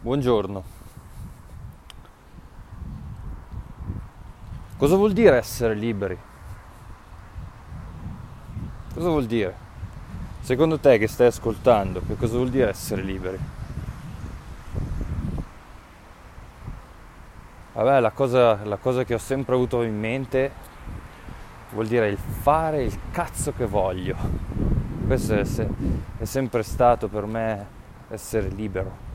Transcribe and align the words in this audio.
Buongiorno. 0.00 0.62
Cosa 4.76 4.94
vuol 4.94 5.12
dire 5.12 5.38
essere 5.38 5.74
liberi? 5.74 6.16
Cosa 8.94 9.08
vuol 9.08 9.26
dire? 9.26 9.56
Secondo 10.38 10.78
te 10.78 10.98
che 10.98 11.08
stai 11.08 11.26
ascoltando, 11.26 12.00
che 12.06 12.14
cosa 12.14 12.36
vuol 12.36 12.48
dire 12.48 12.68
essere 12.68 13.02
liberi? 13.02 13.38
Vabbè, 17.72 17.98
la 17.98 18.12
cosa, 18.12 18.64
la 18.64 18.76
cosa 18.76 19.02
che 19.02 19.14
ho 19.14 19.18
sempre 19.18 19.56
avuto 19.56 19.82
in 19.82 19.98
mente 19.98 20.52
vuol 21.72 21.88
dire 21.88 22.08
il 22.08 22.18
fare 22.18 22.84
il 22.84 22.96
cazzo 23.10 23.52
che 23.52 23.66
voglio. 23.66 24.14
Questo 25.08 25.34
è, 25.34 25.44
è 26.18 26.24
sempre 26.24 26.62
stato 26.62 27.08
per 27.08 27.26
me 27.26 27.66
essere 28.10 28.48
libero 28.48 29.07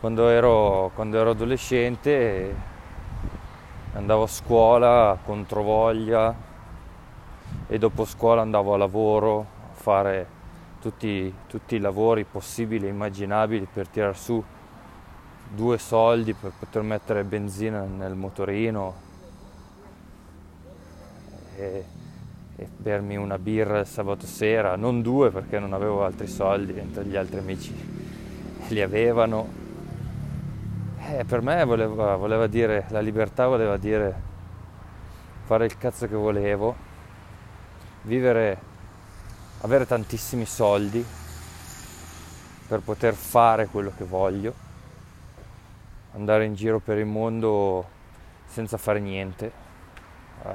quando 0.00 0.30
ero, 0.30 0.90
quando 0.94 1.18
ero 1.18 1.30
adolescente 1.30 2.54
andavo 3.92 4.22
a 4.22 4.26
scuola 4.28 5.18
contro 5.22 5.62
voglia 5.62 6.34
e 7.66 7.78
dopo 7.78 8.06
scuola 8.06 8.40
andavo 8.40 8.72
a 8.72 8.78
lavoro 8.78 9.40
a 9.40 9.74
fare 9.74 10.26
tutti, 10.80 11.32
tutti 11.46 11.74
i 11.74 11.80
lavori 11.80 12.24
possibili 12.24 12.86
e 12.86 12.88
immaginabili 12.88 13.68
per 13.70 13.88
tirar 13.88 14.16
su 14.16 14.42
due 15.52 15.76
soldi 15.76 16.32
per 16.32 16.52
poter 16.58 16.80
mettere 16.80 17.22
benzina 17.22 17.82
nel 17.82 18.14
motorino 18.14 18.94
e, 21.56 21.84
e 22.56 22.68
bermi 22.74 23.16
una 23.16 23.38
birra 23.38 23.80
il 23.80 23.86
sabato 23.86 24.24
sera, 24.24 24.76
non 24.76 25.02
due 25.02 25.30
perché 25.30 25.58
non 25.58 25.74
avevo 25.74 26.04
altri 26.06 26.26
soldi, 26.26 26.72
mentre 26.72 27.04
gli 27.04 27.16
altri 27.16 27.38
amici 27.38 27.74
li 28.68 28.80
avevano 28.80 29.59
eh, 31.18 31.24
per 31.24 31.40
me 31.42 31.64
voleva, 31.64 32.16
voleva 32.16 32.46
dire, 32.46 32.86
la 32.90 33.00
libertà 33.00 33.46
voleva 33.46 33.76
dire 33.76 34.28
fare 35.44 35.64
il 35.64 35.76
cazzo 35.76 36.06
che 36.06 36.14
volevo, 36.14 36.76
vivere, 38.02 38.58
avere 39.62 39.86
tantissimi 39.86 40.46
soldi 40.46 41.04
per 42.68 42.80
poter 42.80 43.14
fare 43.14 43.66
quello 43.66 43.92
che 43.96 44.04
voglio, 44.04 44.54
andare 46.12 46.44
in 46.44 46.54
giro 46.54 46.78
per 46.78 46.98
il 46.98 47.06
mondo 47.06 47.84
senza 48.46 48.76
fare 48.76 49.00
niente, 49.00 49.52
uh, 50.42 50.50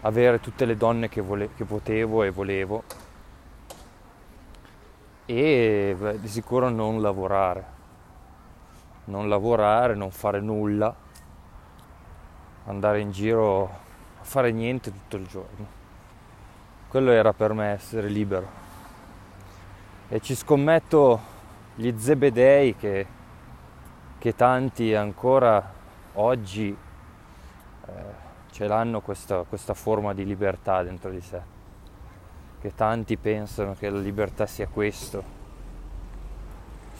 avere 0.00 0.40
tutte 0.40 0.64
le 0.64 0.76
donne 0.76 1.08
che, 1.08 1.20
vole- 1.20 1.50
che 1.54 1.64
potevo 1.64 2.24
e 2.24 2.30
volevo 2.30 2.82
e 5.26 5.96
beh, 5.98 6.20
di 6.20 6.28
sicuro 6.28 6.68
non 6.68 7.00
lavorare, 7.00 7.64
non 9.04 9.28
lavorare, 9.28 9.94
non 9.94 10.10
fare 10.10 10.40
nulla, 10.40 10.94
andare 12.66 13.00
in 13.00 13.10
giro 13.10 13.64
a 14.20 14.24
fare 14.24 14.52
niente 14.52 14.92
tutto 14.92 15.16
il 15.16 15.26
giorno. 15.26 15.82
Quello 16.88 17.10
era 17.10 17.32
per 17.32 17.52
me 17.52 17.72
essere 17.72 18.08
libero. 18.08 18.62
E 20.08 20.20
ci 20.20 20.34
scommetto 20.34 21.32
gli 21.74 21.92
zebedei 21.96 22.76
che, 22.76 23.06
che 24.18 24.34
tanti 24.34 24.94
ancora 24.94 25.72
oggi 26.12 26.76
eh, 27.86 27.92
ce 28.50 28.66
l'hanno 28.66 29.00
questa, 29.00 29.42
questa 29.42 29.74
forma 29.74 30.12
di 30.12 30.24
libertà 30.24 30.82
dentro 30.82 31.10
di 31.10 31.20
sé 31.20 31.53
che 32.64 32.74
tanti 32.74 33.18
pensano 33.18 33.76
che 33.78 33.90
la 33.90 33.98
libertà 33.98 34.46
sia 34.46 34.66
questo, 34.66 35.22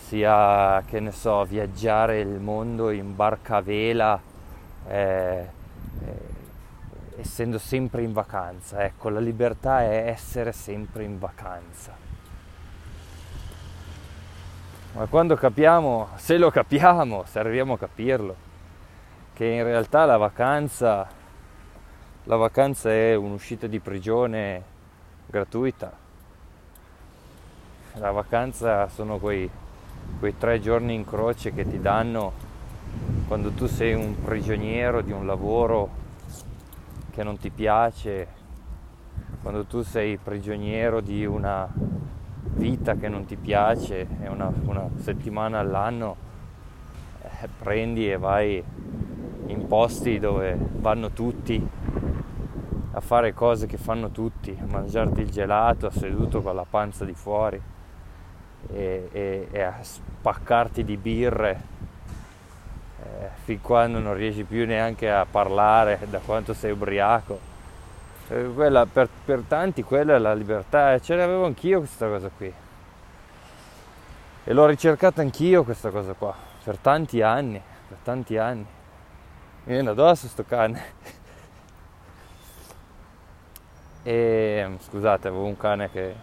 sia, 0.09 0.83
che 0.87 1.01
ne 1.01 1.11
so, 1.11 1.43
viaggiare 1.45 2.21
il 2.21 2.39
mondo 2.39 2.91
in 2.91 3.17
barca 3.17 3.57
a 3.57 3.61
vela, 3.63 4.21
eh, 4.87 5.49
eh, 6.05 6.19
essendo 7.17 7.57
sempre 7.57 8.03
in 8.03 8.13
vacanza. 8.13 8.85
Ecco, 8.85 9.09
la 9.09 9.21
libertà 9.21 9.81
è 9.81 10.09
essere 10.09 10.53
sempre 10.53 11.05
in 11.05 11.19
vacanza. 11.19 11.97
Ma 14.93 15.07
quando 15.07 15.35
capiamo, 15.35 16.09
se 16.17 16.37
lo 16.37 16.51
capiamo, 16.51 17.25
se 17.25 17.39
arriviamo 17.39 17.73
a 17.73 17.79
capirlo, 17.79 18.37
che 19.33 19.47
in 19.47 19.63
realtà 19.63 20.05
la 20.05 20.19
vacanza, 20.19 21.09
la 22.25 22.37
vacanza 22.37 22.91
è 22.91 23.15
un'uscita 23.15 23.67
di 23.67 23.81
prigione 23.81 24.73
gratuita. 25.35 25.91
La 27.95 28.13
vacanza 28.13 28.87
sono 28.87 29.19
quei, 29.19 29.51
quei 30.21 30.39
tre 30.39 30.61
giorni 30.61 30.95
in 30.95 31.05
croce 31.05 31.53
che 31.53 31.69
ti 31.69 31.81
danno 31.81 32.33
quando 33.27 33.51
tu 33.51 33.67
sei 33.67 33.95
un 33.95 34.15
prigioniero 34.23 35.01
di 35.01 35.11
un 35.11 35.27
lavoro 35.27 36.03
che 37.11 37.25
non 37.25 37.37
ti 37.37 37.51
piace, 37.51 38.29
quando 39.43 39.65
tu 39.65 39.83
sei 39.83 40.19
prigioniero 40.19 41.01
di 41.01 41.27
una 41.27 41.69
vita 41.73 42.95
che 42.95 43.09
non 43.09 43.25
ti 43.25 43.35
piace 43.35 44.07
e 44.23 44.29
una, 44.29 44.53
una 44.67 44.89
settimana 45.01 45.59
all'anno 45.59 46.17
eh, 47.23 47.49
prendi 47.59 48.09
e 48.09 48.19
vai 48.19 48.63
in 49.47 49.67
posti 49.67 50.21
dove 50.21 50.57
vanno 50.77 51.11
tutti 51.11 51.83
a 52.95 53.01
fare 53.01 53.35
cose 53.35 53.67
che 53.67 53.77
fanno 53.77 54.11
tutti, 54.11 54.57
a 54.59 54.65
mangiarti 54.67 55.21
il 55.21 55.31
gelato 55.31 55.91
seduto 55.91 56.41
con 56.43 56.55
la 56.55 56.65
panza 56.69 57.05
di 57.05 57.15
fuori 57.15 57.61
e, 58.73 59.09
e, 59.11 59.49
e 59.51 59.63
a 59.63 59.75
spaccarti 59.81 60.85
di 60.85 60.97
birre 60.97 61.61
eh, 63.03 63.31
fin 63.43 63.61
quando 63.61 63.99
non 63.99 64.15
riesci 64.15 64.45
più 64.45 64.65
neanche 64.65 65.11
a 65.11 65.27
parlare 65.29 65.99
da 66.09 66.21
quanto 66.21 66.55
sei 66.55 66.71
ubriaco. 66.71 67.53
Eh, 68.29 68.51
quella, 68.55 68.87
per, 68.87 69.09
per, 69.25 69.43
tanti 69.47 69.83
quella 69.83 70.15
è 70.15 70.19
la 70.19 70.33
libertà 70.33 70.95
e 70.95 71.01
ce 71.01 71.17
l'avevo 71.17 71.47
anch'io 71.47 71.81
questa 71.81 72.07
cosa 72.07 72.31
qui. 72.35 72.53
E 74.47 74.53
l'ho 74.53 74.67
ricercata 74.67 75.21
anch'io 75.21 75.65
questa 75.65 75.91
cosa 75.91 76.13
qua, 76.13 76.35
per 76.63 76.77
tanti 76.79 77.23
anni, 77.23 77.61
per 77.89 77.99
tanti 78.05 78.37
anni. 78.37 78.67
Mi 79.65 79.73
viene 79.73 79.91
addosso 79.91 80.29
sto 80.29 80.45
cane. 80.45 81.23
E 84.07 84.77
scusate, 84.81 85.29
avevo 85.29 85.45
un 85.45 85.57
cane 85.57 85.91
che 85.91 86.15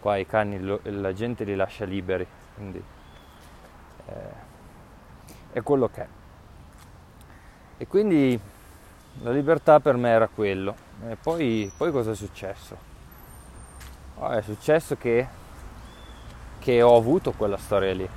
qua 0.00 0.16
i 0.16 0.26
cani 0.26 0.58
la 0.82 1.12
gente 1.12 1.44
li 1.44 1.54
lascia 1.54 1.84
liberi, 1.84 2.26
quindi 2.56 2.82
eh, 4.06 4.12
è 5.52 5.62
quello 5.62 5.88
che 5.88 6.02
è. 6.02 6.06
E 7.78 7.86
quindi 7.86 8.38
la 9.20 9.30
libertà 9.30 9.78
per 9.78 9.96
me 9.96 10.10
era 10.10 10.26
quello. 10.26 10.74
E 11.08 11.16
poi, 11.16 11.70
poi 11.76 11.92
cosa 11.92 12.10
è 12.10 12.14
successo? 12.16 12.76
Oh, 14.16 14.28
è 14.28 14.42
successo 14.42 14.96
che, 14.96 15.26
che, 16.58 16.82
ho 16.82 16.96
avuto 16.96 17.32
quella 17.32 17.56
storia 17.56 17.94
lì. 17.94 18.08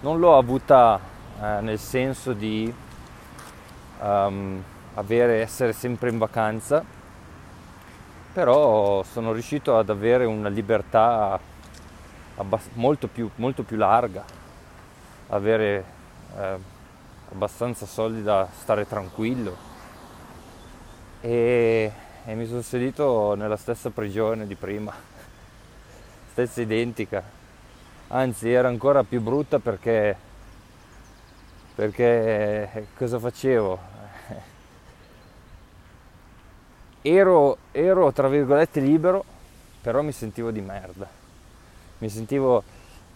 Non 0.00 0.18
l'ho 0.18 0.36
avuta 0.36 1.00
eh, 1.40 1.60
nel 1.60 1.78
senso 1.78 2.32
di 2.32 2.72
um, 4.00 4.62
avere, 4.94 5.40
essere 5.40 5.72
sempre 5.72 6.10
in 6.10 6.18
vacanza, 6.18 6.84
però 8.32 9.02
sono 9.02 9.32
riuscito 9.32 9.76
ad 9.76 9.90
avere 9.90 10.24
una 10.24 10.48
libertà 10.48 11.38
abbass- 12.36 12.70
molto, 12.74 13.06
più, 13.06 13.28
molto, 13.36 13.62
più, 13.62 13.76
larga, 13.76 14.24
avere 15.28 15.84
eh, 16.38 16.56
abbastanza 17.30 17.84
soldi 17.84 18.22
da 18.22 18.48
stare 18.58 18.86
tranquillo. 18.86 19.70
E, 21.20 21.92
e 22.24 22.34
mi 22.34 22.46
sono 22.46 22.62
sedito 22.62 23.34
nella 23.34 23.56
stessa 23.56 23.90
prigione 23.90 24.46
di 24.46 24.54
prima, 24.54 24.92
stessa 26.32 26.62
identica, 26.62 27.22
anzi 28.08 28.50
era 28.50 28.68
ancora 28.68 29.04
più 29.04 29.20
brutta 29.20 29.58
perché, 29.58 30.16
perché 31.74 32.70
eh, 32.72 32.86
cosa 32.96 33.18
facevo? 33.18 33.91
Ero, 37.02 37.58
ero 37.72 38.12
tra 38.12 38.28
virgolette 38.28 38.80
libero, 38.80 39.24
però 39.80 40.02
mi 40.02 40.12
sentivo 40.12 40.50
di 40.50 40.60
merda. 40.60 41.08
Mi 41.98 42.08
sentivo 42.08 42.62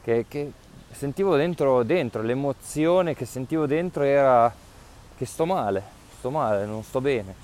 che, 0.03 0.27
che 0.29 0.53
sentivo 0.91 1.37
dentro, 1.37 1.83
dentro, 1.83 2.23
l'emozione 2.23 3.15
che 3.15 3.25
sentivo 3.25 3.67
dentro 3.67 4.03
era 4.03 4.53
che 5.17 5.25
sto 5.25 5.47
male, 5.47 5.83
sto 6.19 6.31
male, 6.31 6.67
non 6.67 6.83
sto 6.83 7.01
bene. 7.01 7.35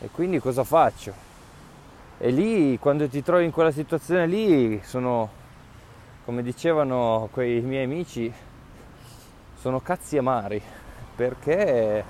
E 0.00 0.08
quindi 0.10 0.38
cosa 0.38 0.64
faccio? 0.64 1.28
E 2.18 2.30
lì, 2.30 2.78
quando 2.78 3.08
ti 3.08 3.22
trovi 3.22 3.44
in 3.44 3.50
quella 3.50 3.70
situazione 3.70 4.26
lì, 4.26 4.80
sono, 4.84 5.28
come 6.24 6.42
dicevano 6.42 7.28
quei 7.32 7.60
miei 7.60 7.84
amici, 7.84 8.32
sono 9.58 9.80
cazzi 9.80 10.18
amari, 10.18 10.60
perché 11.16 12.04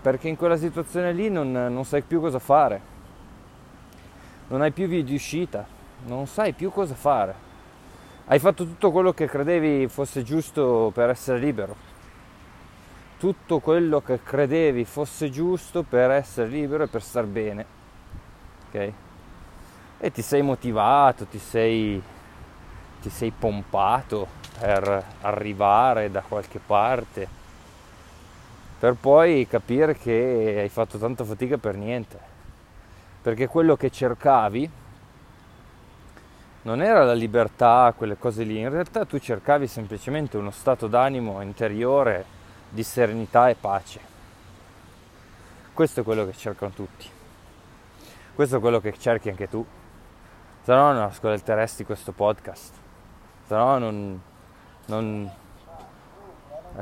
perché 0.00 0.28
in 0.28 0.36
quella 0.36 0.56
situazione 0.56 1.12
lì 1.12 1.28
non, 1.28 1.50
non 1.50 1.84
sai 1.84 2.02
più 2.02 2.20
cosa 2.20 2.38
fare, 2.38 2.80
non 4.48 4.62
hai 4.62 4.70
più 4.70 4.86
via 4.86 5.02
di 5.02 5.14
uscita, 5.14 5.66
non 6.06 6.26
sai 6.26 6.52
più 6.52 6.70
cosa 6.70 6.94
fare. 6.94 7.46
Hai 8.26 8.38
fatto 8.38 8.64
tutto 8.64 8.90
quello 8.90 9.12
che 9.12 9.26
credevi 9.26 9.88
fosse 9.88 10.22
giusto 10.22 10.90
per 10.94 11.10
essere 11.10 11.38
libero. 11.38 11.74
Tutto 13.18 13.58
quello 13.58 14.00
che 14.00 14.22
credevi 14.22 14.84
fosse 14.84 15.30
giusto 15.30 15.82
per 15.82 16.10
essere 16.10 16.48
libero 16.48 16.84
e 16.84 16.88
per 16.88 17.02
star 17.02 17.24
bene. 17.24 17.66
Ok? 18.68 18.92
E 19.98 20.10
ti 20.12 20.22
sei 20.22 20.42
motivato, 20.42 21.24
ti 21.24 21.38
sei, 21.38 22.00
ti 23.00 23.10
sei 23.10 23.32
pompato 23.36 24.28
per 24.58 25.04
arrivare 25.22 26.10
da 26.10 26.20
qualche 26.20 26.60
parte, 26.64 27.28
per 28.78 28.94
poi 28.94 29.46
capire 29.48 29.96
che 29.96 30.58
hai 30.60 30.68
fatto 30.68 30.98
tanta 30.98 31.24
fatica 31.24 31.58
per 31.58 31.76
niente. 31.76 32.18
Perché 33.20 33.48
quello 33.48 33.76
che 33.76 33.90
cercavi 33.90 34.70
non 36.62 36.82
era 36.82 37.04
la 37.04 37.14
libertà, 37.14 37.92
quelle 37.96 38.18
cose 38.18 38.44
lì, 38.44 38.58
in 38.58 38.70
realtà 38.70 39.04
tu 39.04 39.18
cercavi 39.18 39.66
semplicemente 39.66 40.36
uno 40.36 40.50
stato 40.50 40.86
d'animo 40.86 41.40
interiore 41.40 42.24
di 42.68 42.82
serenità 42.82 43.48
e 43.48 43.54
pace. 43.54 44.00
Questo 45.72 46.00
è 46.00 46.02
quello 46.02 46.26
che 46.26 46.34
cercano 46.34 46.72
tutti. 46.72 47.08
Questo 48.34 48.56
è 48.56 48.60
quello 48.60 48.80
che 48.80 48.96
cerchi 48.98 49.28
anche 49.28 49.48
tu. 49.48 49.64
Se 50.62 50.72
no 50.72 50.92
non 50.92 51.02
ascolteresti 51.02 51.84
questo 51.84 52.12
podcast. 52.12 52.74
Se 53.46 53.54
no 53.54 53.78
non, 53.78 54.20
non, 54.86 55.30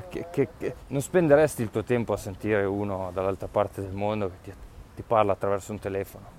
che, 0.08 0.26
che, 0.30 0.48
che, 0.58 0.74
non 0.88 1.00
spenderesti 1.00 1.62
il 1.62 1.70
tuo 1.70 1.82
tempo 1.82 2.12
a 2.12 2.16
sentire 2.16 2.64
uno 2.64 3.10
dall'altra 3.12 3.48
parte 3.48 3.80
del 3.80 3.92
mondo 3.92 4.28
che 4.28 4.36
ti, 4.42 4.52
ti 4.96 5.02
parla 5.02 5.32
attraverso 5.32 5.72
un 5.72 5.78
telefono. 5.78 6.34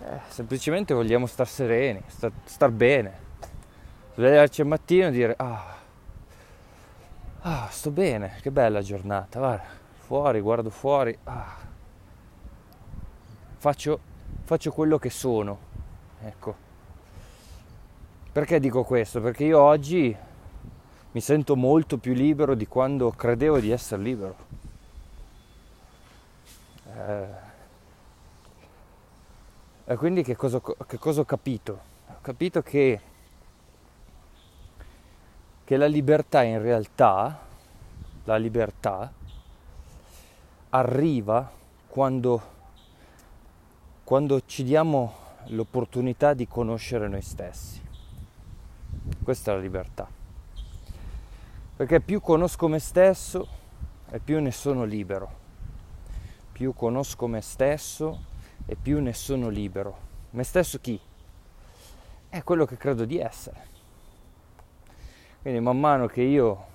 Eh, 0.00 0.20
semplicemente 0.28 0.94
vogliamo 0.94 1.26
star 1.26 1.46
sereni, 1.46 2.02
star, 2.06 2.32
star 2.44 2.70
bene, 2.70 3.12
svegliarci 4.14 4.60
al 4.60 4.66
mattino 4.66 5.06
e 5.06 5.10
dire 5.10 5.34
ah, 5.36 5.76
ah, 7.42 7.68
sto 7.70 7.90
bene, 7.90 8.36
che 8.40 8.50
bella 8.50 8.80
giornata, 8.80 9.38
guarda, 9.38 9.64
fuori, 9.94 10.40
guardo 10.40 10.70
fuori, 10.70 11.16
ah, 11.24 11.56
faccio, 13.58 14.00
faccio 14.42 14.72
quello 14.72 14.98
che 14.98 15.10
sono, 15.10 15.58
ecco. 16.20 16.70
Perché 18.32 18.58
dico 18.58 18.82
questo? 18.82 19.20
Perché 19.20 19.44
io 19.44 19.60
oggi 19.60 20.16
mi 21.12 21.20
sento 21.20 21.56
molto 21.56 21.98
più 21.98 22.14
libero 22.14 22.54
di 22.54 22.66
quando 22.66 23.10
credevo 23.10 23.60
di 23.60 23.70
essere 23.70 24.02
libero. 24.02 24.36
Eh, 26.86 27.50
e 29.84 29.96
quindi 29.96 30.22
che 30.22 30.36
cosa, 30.36 30.60
che 30.86 30.98
cosa 30.98 31.20
ho 31.20 31.24
capito? 31.24 31.80
Ho 32.06 32.20
capito 32.22 32.62
che, 32.62 33.00
che 35.64 35.76
la 35.76 35.86
libertà 35.86 36.42
in 36.44 36.62
realtà, 36.62 37.40
la 38.24 38.36
libertà 38.36 39.12
arriva 40.70 41.50
quando, 41.88 42.42
quando 44.02 44.42
ci 44.46 44.64
diamo 44.64 45.14
l'opportunità 45.48 46.32
di 46.32 46.48
conoscere 46.48 47.06
noi 47.06 47.20
stessi. 47.20 47.82
Questa 49.22 49.52
è 49.52 49.54
la 49.54 49.60
libertà. 49.60 50.21
Perché 51.82 52.00
più 52.00 52.20
conosco 52.20 52.68
me 52.68 52.78
stesso 52.78 53.48
e 54.08 54.20
più 54.20 54.40
ne 54.40 54.52
sono 54.52 54.84
libero. 54.84 55.32
Più 56.52 56.72
conosco 56.74 57.26
me 57.26 57.40
stesso 57.40 58.20
e 58.66 58.76
più 58.76 59.00
ne 59.00 59.12
sono 59.12 59.48
libero. 59.48 59.96
Me 60.30 60.44
stesso 60.44 60.78
chi? 60.78 61.00
È 62.28 62.40
quello 62.44 62.66
che 62.66 62.76
credo 62.76 63.04
di 63.04 63.18
essere. 63.18 63.66
Quindi 65.40 65.58
man 65.58 65.80
mano 65.80 66.06
che 66.06 66.22
io 66.22 66.66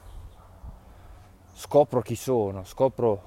scopro 1.54 2.02
chi 2.02 2.16
sono, 2.16 2.66
scopro 2.66 3.22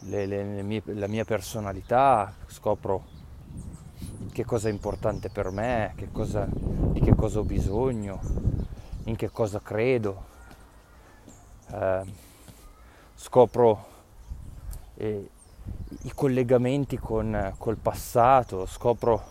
le, 0.00 0.26
le, 0.26 0.44
le 0.44 0.62
mie, 0.62 0.82
la 0.84 1.06
mia 1.06 1.24
personalità, 1.24 2.34
scopro 2.48 3.02
che 4.30 4.44
cosa 4.44 4.68
è 4.68 4.70
importante 4.70 5.30
per 5.30 5.48
me, 5.48 5.94
che 5.96 6.10
cosa, 6.12 6.46
di 6.46 7.00
che 7.00 7.14
cosa 7.14 7.38
ho 7.38 7.44
bisogno, 7.44 8.20
in 9.04 9.16
che 9.16 9.30
cosa 9.30 9.58
credo, 9.60 10.32
eh, 11.74 12.02
scopro 13.14 13.86
eh, 14.96 15.28
i 16.02 16.12
collegamenti 16.14 16.98
con, 16.98 17.54
col 17.58 17.76
passato, 17.76 18.66
scopro 18.66 19.22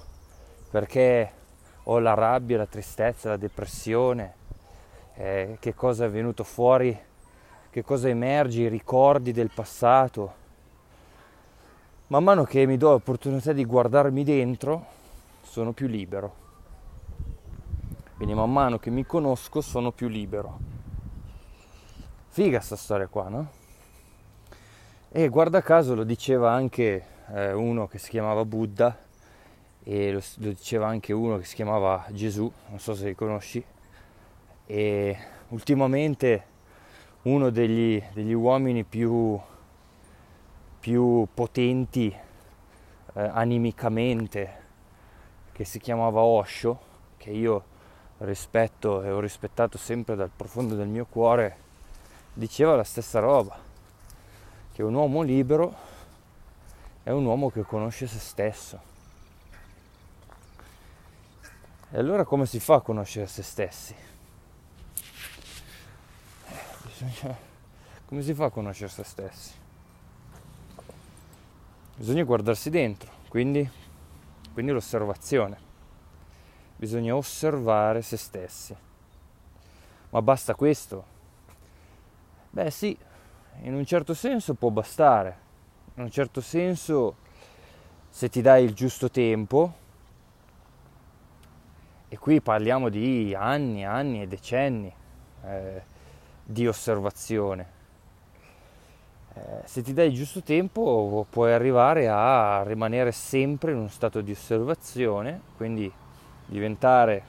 perché 0.70 1.32
ho 1.84 2.00
la 2.00 2.14
rabbia, 2.14 2.58
la 2.58 2.66
tristezza, 2.66 3.30
la 3.30 3.38
depressione, 3.38 4.34
eh, 5.16 5.58
che 5.60 5.74
cosa 5.74 6.06
è 6.06 6.10
venuto 6.10 6.44
fuori, 6.44 6.98
che 7.70 7.84
cosa 7.84 8.10
emerge, 8.10 8.62
i 8.62 8.68
ricordi 8.68 9.32
del 9.32 9.52
passato. 9.54 10.42
Man 12.08 12.24
mano 12.24 12.44
che 12.44 12.66
mi 12.66 12.78
do 12.78 12.92
l'opportunità 12.92 13.54
di 13.54 13.66
guardarmi 13.66 14.24
dentro, 14.24 14.86
sono 15.42 15.72
più 15.74 15.88
libero. 15.88 16.42
Quindi 18.16 18.34
man 18.34 18.52
mano 18.52 18.80
che 18.80 18.90
mi 18.90 19.06
conosco 19.06 19.62
sono 19.62 19.92
più 19.92 20.08
libero. 20.08 20.73
Figa 22.34 22.62
sta 22.62 22.76
storia 22.76 23.06
qua, 23.06 23.30
no? 23.30 23.48
E 25.10 25.28
guarda 25.28 25.62
caso 25.62 25.94
lo 25.94 26.04
diceva 26.04 26.52
anche 26.52 27.06
eh, 27.28 27.54
uno 27.54 27.86
che 27.86 28.00
si 28.00 28.10
chiamava 28.10 28.44
Buddha 28.44 28.98
e 29.84 30.12
lo, 30.12 30.20
lo, 30.38 30.50
diceva 30.50 30.88
anche 30.88 31.14
uno 31.14 31.38
che 31.38 31.44
si 31.44 31.54
chiamava 31.54 32.08
Gesù, 32.10 32.52
non 32.70 32.80
so 32.80 32.96
se 32.96 33.06
li 33.06 33.14
conosci, 33.14 33.64
e 34.66 35.18
ultimamente 35.50 36.44
uno 37.22 37.52
degli, 37.52 38.02
degli 38.14 38.34
uomini 38.34 38.84
più, 38.84 39.40
più 40.80 41.28
potenti 41.32 42.08
eh, 42.08 43.22
animicamente, 43.22 44.54
che 45.52 45.66
si 45.66 45.78
chiamava 45.78 46.22
Osho, 46.22 46.80
che 47.18 47.30
io 47.30 47.64
rispetto 48.18 49.04
e 49.04 49.12
ho 49.12 49.20
rispettato 49.20 49.78
sempre 49.78 50.16
dal 50.16 50.32
profondo 50.36 50.74
del 50.74 50.88
mio 50.88 51.06
cuore, 51.06 51.62
diceva 52.34 52.76
la 52.76 52.84
stessa 52.84 53.20
roba 53.20 53.58
che 54.74 54.82
un 54.82 54.94
uomo 54.94 55.22
libero 55.22 55.76
è 57.04 57.12
un 57.12 57.26
uomo 57.26 57.50
che 57.50 57.62
conosce 57.62 58.08
se 58.08 58.20
stesso. 58.20 58.92
E 61.92 61.98
allora 61.98 62.24
come 62.24 62.48
si 62.48 62.60
fa 62.60 62.76
a 62.76 62.82
conoscere 62.82 63.28
se 63.28 63.44
stessi? 63.44 63.96
Bisogna... 66.86 67.52
Come 68.06 68.22
si 68.22 68.34
fa 68.34 68.46
a 68.46 68.50
conoscere 68.50 68.90
se 68.90 69.04
stessi? 69.04 69.52
Bisogna 71.96 72.24
guardarsi 72.24 72.70
dentro, 72.70 73.12
quindi, 73.28 73.70
quindi 74.54 74.72
l'osservazione. 74.72 75.58
Bisogna 76.76 77.16
osservare 77.16 78.02
se 78.02 78.18
stessi. 78.18 78.76
Ma 80.10 80.22
basta 80.22 80.56
questo? 80.56 81.13
Beh 82.56 82.70
sì, 82.70 82.96
in 83.64 83.74
un 83.74 83.84
certo 83.84 84.14
senso 84.14 84.54
può 84.54 84.70
bastare, 84.70 85.38
in 85.96 86.04
un 86.04 86.12
certo 86.12 86.40
senso 86.40 87.16
se 88.12 88.30
ti 88.30 88.44
dai 88.44 88.64
il 88.64 88.76
giusto 88.76 89.10
tempo, 89.10 89.74
e 92.10 92.16
qui 92.20 92.42
parliamo 92.42 92.90
di 92.90 93.34
anni, 93.36 93.84
anni 93.84 94.22
e 94.22 94.28
decenni 94.28 94.94
eh, 95.46 95.82
di 96.44 96.68
osservazione, 96.68 97.68
eh, 99.34 99.62
se 99.66 99.82
ti 99.82 99.92
dai 99.92 100.10
il 100.10 100.14
giusto 100.14 100.44
tempo 100.44 101.26
puoi 101.32 101.54
arrivare 101.54 102.08
a 102.08 102.62
rimanere 102.62 103.12
sempre 103.12 103.72
in 103.72 103.80
uno 103.80 103.88
stato 103.88 104.22
di 104.22 104.30
osservazione, 104.30 105.42
quindi 105.58 105.92
diventare 106.46 107.24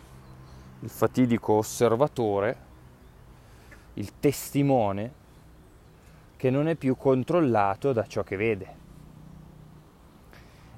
il 0.81 0.91
fatidico 0.91 1.55
osservatore, 1.55 2.64
il 3.95 4.19
testimone 4.19 5.23
che 6.37 6.51
non 6.51 6.69
è 6.69 6.75
più 6.75 6.97
controllato 6.97 7.93
da 7.93 8.07
ciò 8.07 8.23
che 8.23 8.37
vede. 8.37 8.83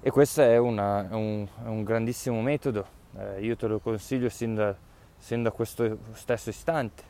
E 0.00 0.11
questo 0.11 0.42
è, 0.42 0.56
una, 0.56 1.08
un, 1.11 1.46
un, 1.64 1.82
grandissimo 1.82 2.40
metodo, 2.40 2.87
eh, 3.18 3.40
io 3.40 3.56
te 3.56 3.66
lo 3.66 3.80
consiglio 3.80 4.28
sin 4.28 4.54
da, 4.54 4.75
sin 5.16 5.42
da, 5.42 5.50
questo 5.50 5.99
stesso 6.12 6.50
istante. 6.50 7.02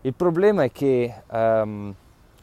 Il 0.00 0.14
problema 0.14 0.62
è 0.62 0.72
che 0.72 1.22
um, 1.28 1.94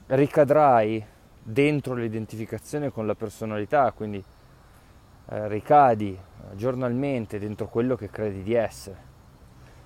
ricadrai 0.08 1.04
dentro 1.42 1.96
l'identificazione 1.96 2.92
con 2.92 3.08
la 3.08 3.16
personalità, 3.16 3.92
quindi 3.92 4.24
eh, 5.30 5.48
ricadi 5.48 6.18
giornalmente 6.54 7.40
dentro 7.40 7.68
quello 7.68 7.96
che 7.96 8.10
credi 8.10 8.44
di 8.44 8.54
essere 8.54 9.12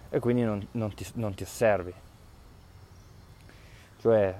e 0.09 0.19
quindi 0.19 0.43
non, 0.43 0.65
non, 0.71 0.93
ti, 0.93 1.05
non 1.13 1.33
ti 1.33 1.43
osservi. 1.43 1.93
Cioè 3.99 4.35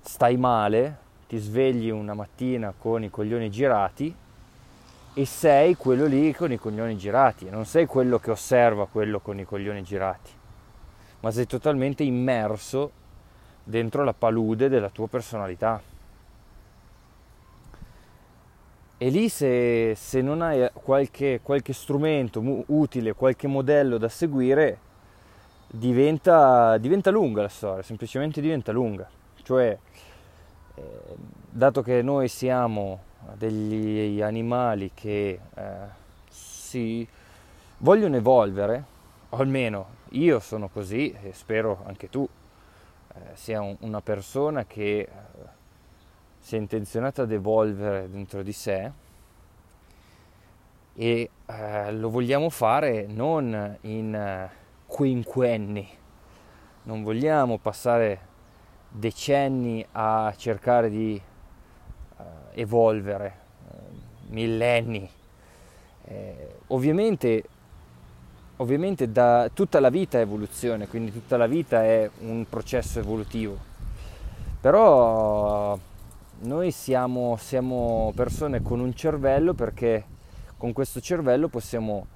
stai 0.00 0.36
male, 0.36 0.98
ti 1.28 1.38
svegli 1.38 1.90
una 1.90 2.14
mattina 2.14 2.72
con 2.76 3.02
i 3.02 3.10
coglioni 3.10 3.50
girati 3.50 4.14
e 5.14 5.24
sei 5.24 5.76
quello 5.76 6.06
lì 6.06 6.32
con 6.34 6.52
i 6.52 6.58
coglioni 6.58 6.96
girati, 6.96 7.48
non 7.48 7.64
sei 7.64 7.86
quello 7.86 8.18
che 8.18 8.30
osserva 8.30 8.86
quello 8.86 9.18
con 9.20 9.38
i 9.38 9.44
coglioni 9.44 9.82
girati, 9.82 10.30
ma 11.20 11.30
sei 11.30 11.46
totalmente 11.46 12.02
immerso 12.02 12.90
dentro 13.64 14.04
la 14.04 14.12
palude 14.12 14.68
della 14.68 14.90
tua 14.90 15.08
personalità. 15.08 15.80
E 18.98 19.08
lì 19.10 19.28
se, 19.28 19.94
se 19.96 20.22
non 20.22 20.40
hai 20.40 20.70
qualche, 20.72 21.40
qualche 21.42 21.72
strumento 21.72 22.42
utile, 22.68 23.12
qualche 23.14 23.46
modello 23.46 23.98
da 23.98 24.08
seguire, 24.08 24.78
diventa, 25.66 26.78
diventa 26.78 27.10
lunga 27.10 27.42
la 27.42 27.48
storia, 27.48 27.82
semplicemente 27.82 28.40
diventa 28.40 28.72
lunga. 28.72 29.08
Cioè, 29.42 29.78
eh, 30.74 30.82
dato 31.50 31.82
che 31.82 32.02
noi 32.02 32.28
siamo 32.28 33.00
degli 33.34 34.20
animali 34.22 34.92
che 34.94 35.40
eh, 35.54 35.72
si 36.28 37.06
vogliono 37.78 38.16
evolvere, 38.16 38.84
o 39.30 39.36
almeno 39.38 39.94
io 40.10 40.38
sono 40.40 40.68
così 40.68 41.14
e 41.22 41.32
spero 41.32 41.82
anche 41.86 42.08
tu 42.08 42.26
eh, 43.14 43.20
sia 43.34 43.60
un, 43.60 43.76
una 43.80 44.00
persona 44.00 44.64
che 44.64 44.98
eh, 45.00 45.08
sia 46.38 46.58
intenzionata 46.58 47.22
ad 47.22 47.32
evolvere 47.32 48.08
dentro 48.10 48.42
di 48.42 48.52
sé 48.52 48.90
e 50.94 51.30
eh, 51.44 51.92
lo 51.92 52.08
vogliamo 52.08 52.48
fare 52.50 53.06
non 53.06 53.76
in 53.82 54.14
eh, 54.14 54.64
quinquenni, 54.86 55.88
non 56.84 57.02
vogliamo 57.02 57.58
passare 57.58 58.20
decenni 58.88 59.84
a 59.92 60.32
cercare 60.36 60.88
di 60.88 61.20
uh, 62.16 62.22
evolvere, 62.52 63.38
uh, 63.68 64.32
millenni. 64.32 65.08
Eh, 66.04 66.54
ovviamente, 66.68 67.44
ovviamente 68.58 69.10
da 69.10 69.50
tutta 69.52 69.80
la 69.80 69.90
vita 69.90 70.18
è 70.18 70.22
evoluzione, 70.22 70.86
quindi 70.86 71.12
tutta 71.12 71.36
la 71.36 71.46
vita 71.46 71.82
è 71.82 72.08
un 72.20 72.46
processo 72.48 73.00
evolutivo. 73.00 73.58
Però 74.60 75.78
noi 76.38 76.70
siamo, 76.70 77.36
siamo 77.38 78.12
persone 78.14 78.62
con 78.62 78.80
un 78.80 78.94
cervello 78.94 79.54
perché 79.54 80.04
con 80.56 80.72
questo 80.72 81.00
cervello 81.00 81.48
possiamo 81.48 82.06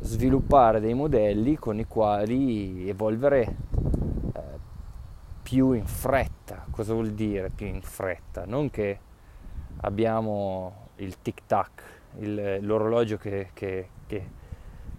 sviluppare 0.00 0.80
dei 0.80 0.94
modelli 0.94 1.56
con 1.56 1.78
i 1.78 1.86
quali 1.86 2.88
evolvere 2.88 3.56
più 5.50 5.72
in 5.72 5.84
fretta. 5.84 6.64
Cosa 6.70 6.92
vuol 6.92 7.10
dire 7.10 7.50
più 7.50 7.66
in 7.66 7.82
fretta? 7.82 8.44
Non 8.46 8.70
che 8.70 8.98
abbiamo 9.80 10.90
il 10.96 11.20
tic 11.20 11.40
tac, 11.44 11.82
il, 12.18 12.64
l'orologio 12.64 13.16
che, 13.16 13.50
che, 13.52 13.88
che, 14.06 14.30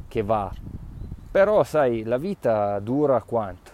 che 0.09 0.23
va, 0.23 0.51
però 1.31 1.63
sai, 1.63 2.03
la 2.03 2.17
vita 2.17 2.79
dura 2.79 3.21
quanto? 3.23 3.71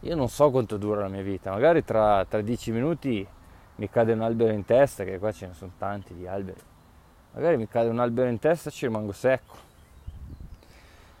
Io 0.00 0.16
non 0.16 0.30
so 0.30 0.50
quanto 0.50 0.78
dura 0.78 1.02
la 1.02 1.08
mia 1.08 1.22
vita, 1.22 1.50
magari 1.50 1.84
tra, 1.84 2.24
tra 2.24 2.40
dieci 2.40 2.72
minuti 2.72 3.26
mi 3.76 3.90
cade 3.90 4.14
un 4.14 4.22
albero 4.22 4.54
in 4.54 4.64
testa, 4.64 5.04
che 5.04 5.18
qua 5.18 5.30
ce 5.30 5.48
ne 5.48 5.52
sono 5.52 5.72
tanti 5.76 6.14
di 6.14 6.26
alberi, 6.26 6.60
magari 7.34 7.56
mi 7.56 7.68
cade 7.68 7.88
un 7.88 8.00
albero 8.00 8.28
in 8.28 8.38
testa 8.38 8.68
e 8.68 8.72
ci 8.72 8.86
rimango 8.86 9.12
secco 9.12 9.64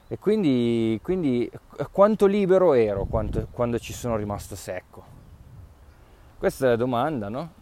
e 0.06 0.18
quindi, 0.18 1.00
quindi 1.02 1.50
quanto 1.90 2.26
libero 2.26 2.74
ero 2.74 3.04
quando, 3.06 3.48
quando, 3.50 3.78
ci 3.78 3.94
sono 3.94 4.16
rimasto 4.16 4.54
secco? 4.54 5.02
Questa 6.38 6.66
è 6.66 6.68
la 6.68 6.76
domanda, 6.76 7.28
no? 7.30 7.52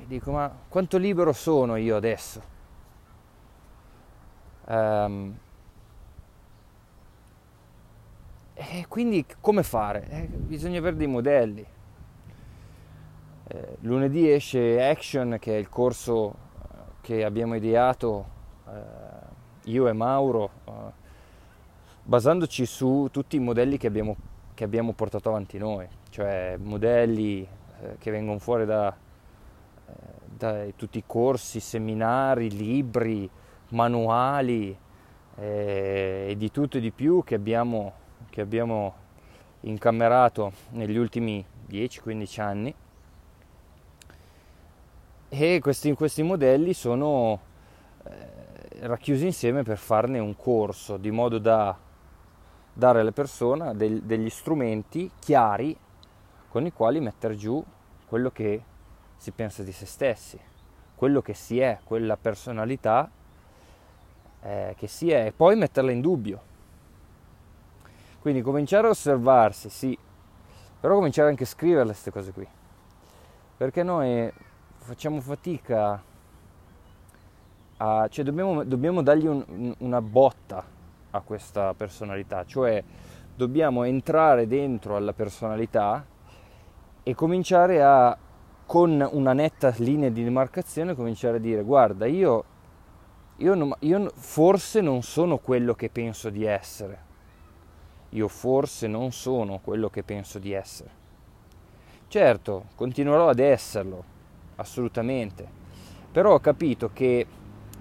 E 0.00 0.06
dico, 0.06 0.32
ma 0.32 0.52
quanto 0.68 0.98
libero 0.98 1.32
sono 1.32 1.76
io 1.76 1.96
adesso? 1.96 2.42
Um, 4.66 5.38
e 8.54 8.84
quindi 8.88 9.24
come 9.40 9.62
fare? 9.62 10.08
Eh, 10.10 10.26
bisogna 10.26 10.78
avere 10.78 10.96
dei 10.96 11.06
modelli. 11.06 11.64
Eh, 13.48 13.76
lunedì 13.80 14.30
esce 14.30 14.84
Action, 14.84 15.36
che 15.40 15.54
è 15.54 15.58
il 15.58 15.68
corso 15.68 16.34
eh, 16.34 16.41
che 17.02 17.24
abbiamo 17.24 17.56
ideato 17.56 18.24
eh, 18.66 18.70
io 19.64 19.88
e 19.88 19.92
Mauro 19.92 20.50
eh, 20.64 20.70
basandoci 22.04 22.64
su 22.64 23.08
tutti 23.10 23.36
i 23.36 23.40
modelli 23.40 23.76
che 23.76 23.88
abbiamo, 23.88 24.16
che 24.54 24.64
abbiamo 24.64 24.92
portato 24.92 25.28
avanti 25.28 25.58
noi, 25.58 25.86
cioè 26.10 26.56
modelli 26.58 27.42
eh, 27.42 27.96
che 27.98 28.10
vengono 28.10 28.38
fuori 28.38 28.64
da, 28.64 28.88
eh, 28.88 29.92
da, 30.36 30.64
tutti 30.74 30.98
i 30.98 31.04
corsi, 31.04 31.60
seminari, 31.60 32.50
libri, 32.50 33.28
manuali 33.70 34.76
eh, 35.36 36.26
e 36.28 36.36
di 36.36 36.50
tutto 36.50 36.78
e 36.78 36.80
di 36.80 36.92
più 36.92 37.22
che 37.24 37.34
abbiamo, 37.34 37.92
che 38.30 38.40
abbiamo 38.40 38.94
incamerato 39.60 40.52
negli 40.70 40.96
ultimi 40.96 41.44
10-15 41.68 42.40
anni. 42.40 42.74
E 45.34 45.60
questi, 45.60 45.94
questi 45.94 46.22
modelli 46.22 46.74
sono 46.74 47.40
eh, 48.04 48.86
racchiusi 48.86 49.24
insieme 49.24 49.62
per 49.62 49.78
farne 49.78 50.18
un 50.18 50.36
corso, 50.36 50.98
di 50.98 51.10
modo 51.10 51.38
da 51.38 51.74
dare 52.70 53.00
alle 53.00 53.12
persone 53.12 53.74
del, 53.74 54.02
degli 54.02 54.28
strumenti 54.28 55.10
chiari 55.18 55.74
con 56.50 56.66
i 56.66 56.72
quali 56.72 57.00
mettere 57.00 57.34
giù 57.34 57.64
quello 58.06 58.30
che 58.30 58.62
si 59.16 59.30
pensa 59.30 59.62
di 59.62 59.72
se 59.72 59.86
stessi, 59.86 60.38
quello 60.94 61.22
che 61.22 61.32
si 61.32 61.58
è, 61.58 61.78
quella 61.82 62.18
personalità 62.18 63.10
eh, 64.42 64.74
che 64.76 64.86
si 64.86 65.10
è, 65.10 65.28
e 65.28 65.32
poi 65.32 65.56
metterla 65.56 65.92
in 65.92 66.02
dubbio. 66.02 66.42
Quindi 68.20 68.42
cominciare 68.42 68.86
a 68.86 68.90
osservarsi, 68.90 69.70
sì, 69.70 69.98
però 70.78 70.96
cominciare 70.96 71.30
anche 71.30 71.44
a 71.44 71.46
scrivere 71.46 71.86
queste 71.86 72.10
cose 72.10 72.32
qui, 72.32 72.46
perché 73.56 73.82
noi 73.82 74.30
facciamo 74.82 75.20
fatica 75.20 76.02
a, 77.76 78.08
cioè 78.08 78.24
dobbiamo, 78.24 78.64
dobbiamo 78.64 79.02
dargli 79.02 79.26
un, 79.26 79.74
una 79.78 80.02
botta 80.02 80.64
a 81.10 81.20
questa 81.20 81.72
personalità, 81.74 82.44
cioè 82.44 82.82
dobbiamo 83.34 83.84
entrare 83.84 84.46
dentro 84.46 84.96
alla 84.96 85.12
personalità 85.12 86.04
e 87.02 87.14
cominciare 87.14 87.82
a, 87.82 88.16
con 88.66 89.06
una 89.12 89.32
netta 89.32 89.72
linea 89.78 90.10
di 90.10 90.24
demarcazione, 90.24 90.94
cominciare 90.94 91.36
a 91.36 91.40
dire 91.40 91.62
guarda, 91.62 92.06
io, 92.06 92.44
io, 93.36 93.54
non, 93.54 93.72
io 93.80 94.10
forse 94.14 94.80
non 94.80 95.02
sono 95.02 95.38
quello 95.38 95.74
che 95.74 95.90
penso 95.90 96.28
di 96.28 96.44
essere, 96.44 97.10
io 98.10 98.28
forse 98.28 98.86
non 98.88 99.12
sono 99.12 99.60
quello 99.62 99.88
che 99.88 100.02
penso 100.02 100.38
di 100.38 100.52
essere. 100.52 101.00
Certo, 102.08 102.66
continuerò 102.74 103.28
ad 103.28 103.38
esserlo, 103.38 104.11
assolutamente, 104.56 105.48
però 106.10 106.34
ho 106.34 106.40
capito 106.40 106.90
che 106.92 107.26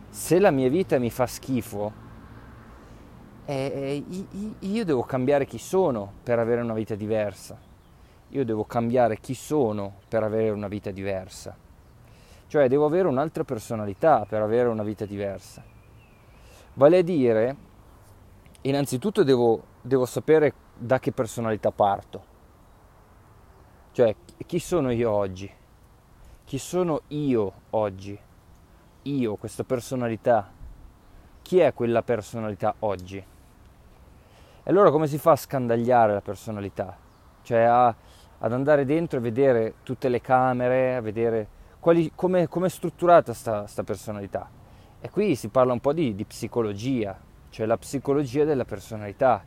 se 0.09 0.39
la 0.39 0.51
mia 0.51 0.69
vita 0.69 0.99
mi 0.99 1.09
fa 1.09 1.25
schifo, 1.25 1.93
eh, 3.45 4.03
io 4.59 4.85
devo 4.85 5.03
cambiare 5.03 5.45
chi 5.45 5.57
sono 5.57 6.11
per 6.23 6.39
avere 6.39 6.61
una 6.61 6.73
vita 6.73 6.95
diversa. 6.95 7.57
Io 8.29 8.45
devo 8.45 8.63
cambiare 8.63 9.19
chi 9.19 9.33
sono 9.33 9.95
per 10.07 10.23
avere 10.23 10.51
una 10.51 10.67
vita 10.67 10.91
diversa. 10.91 11.55
Cioè 12.47 12.67
devo 12.67 12.85
avere 12.85 13.07
un'altra 13.07 13.43
personalità 13.43 14.25
per 14.27 14.41
avere 14.41 14.69
una 14.69 14.83
vita 14.83 15.05
diversa. 15.05 15.63
Vale 16.73 16.97
a 16.97 17.01
dire, 17.01 17.55
innanzitutto 18.61 19.23
devo, 19.23 19.63
devo 19.81 20.05
sapere 20.05 20.53
da 20.77 20.99
che 20.99 21.11
personalità 21.11 21.71
parto. 21.71 22.23
Cioè 23.91 24.15
chi 24.45 24.59
sono 24.59 24.91
io 24.91 25.11
oggi? 25.11 25.51
Chi 26.51 26.57
sono 26.57 27.03
io 27.07 27.53
oggi? 27.69 28.19
Io, 29.03 29.35
questa 29.37 29.63
personalità. 29.63 30.51
Chi 31.41 31.59
è 31.59 31.73
quella 31.73 32.03
personalità 32.03 32.75
oggi? 32.79 33.15
E 33.15 34.69
allora 34.69 34.91
come 34.91 35.07
si 35.07 35.17
fa 35.17 35.31
a 35.31 35.35
scandagliare 35.37 36.11
la 36.11 36.19
personalità? 36.19 36.97
Cioè 37.41 37.61
a, 37.61 37.95
ad 38.39 38.51
andare 38.51 38.83
dentro 38.83 39.17
e 39.17 39.21
vedere 39.21 39.75
tutte 39.83 40.09
le 40.09 40.19
camere, 40.19 40.95
a 40.95 40.99
vedere 40.99 41.47
come, 41.79 42.49
come, 42.49 42.65
è 42.65 42.69
strutturata 42.69 43.31
questa 43.31 43.83
personalità. 43.85 44.49
E 44.99 45.09
qui 45.09 45.35
si 45.35 45.47
parla 45.47 45.71
un 45.71 45.79
po' 45.79 45.93
di, 45.93 46.15
di 46.15 46.25
psicologia, 46.25 47.17
cioè 47.49 47.65
la 47.65 47.77
psicologia 47.77 48.43
della 48.43 48.65
personalità, 48.65 49.41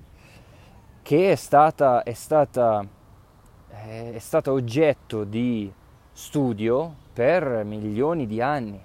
che 1.02 1.32
è 1.32 1.34
stata, 1.34 2.02
è 2.02 2.14
stata, 2.14 2.82
è 3.68 4.18
stata 4.18 4.52
oggetto 4.52 5.24
di 5.24 5.70
studio 6.14 6.94
per 7.12 7.62
milioni 7.66 8.26
di 8.26 8.40
anni, 8.40 8.80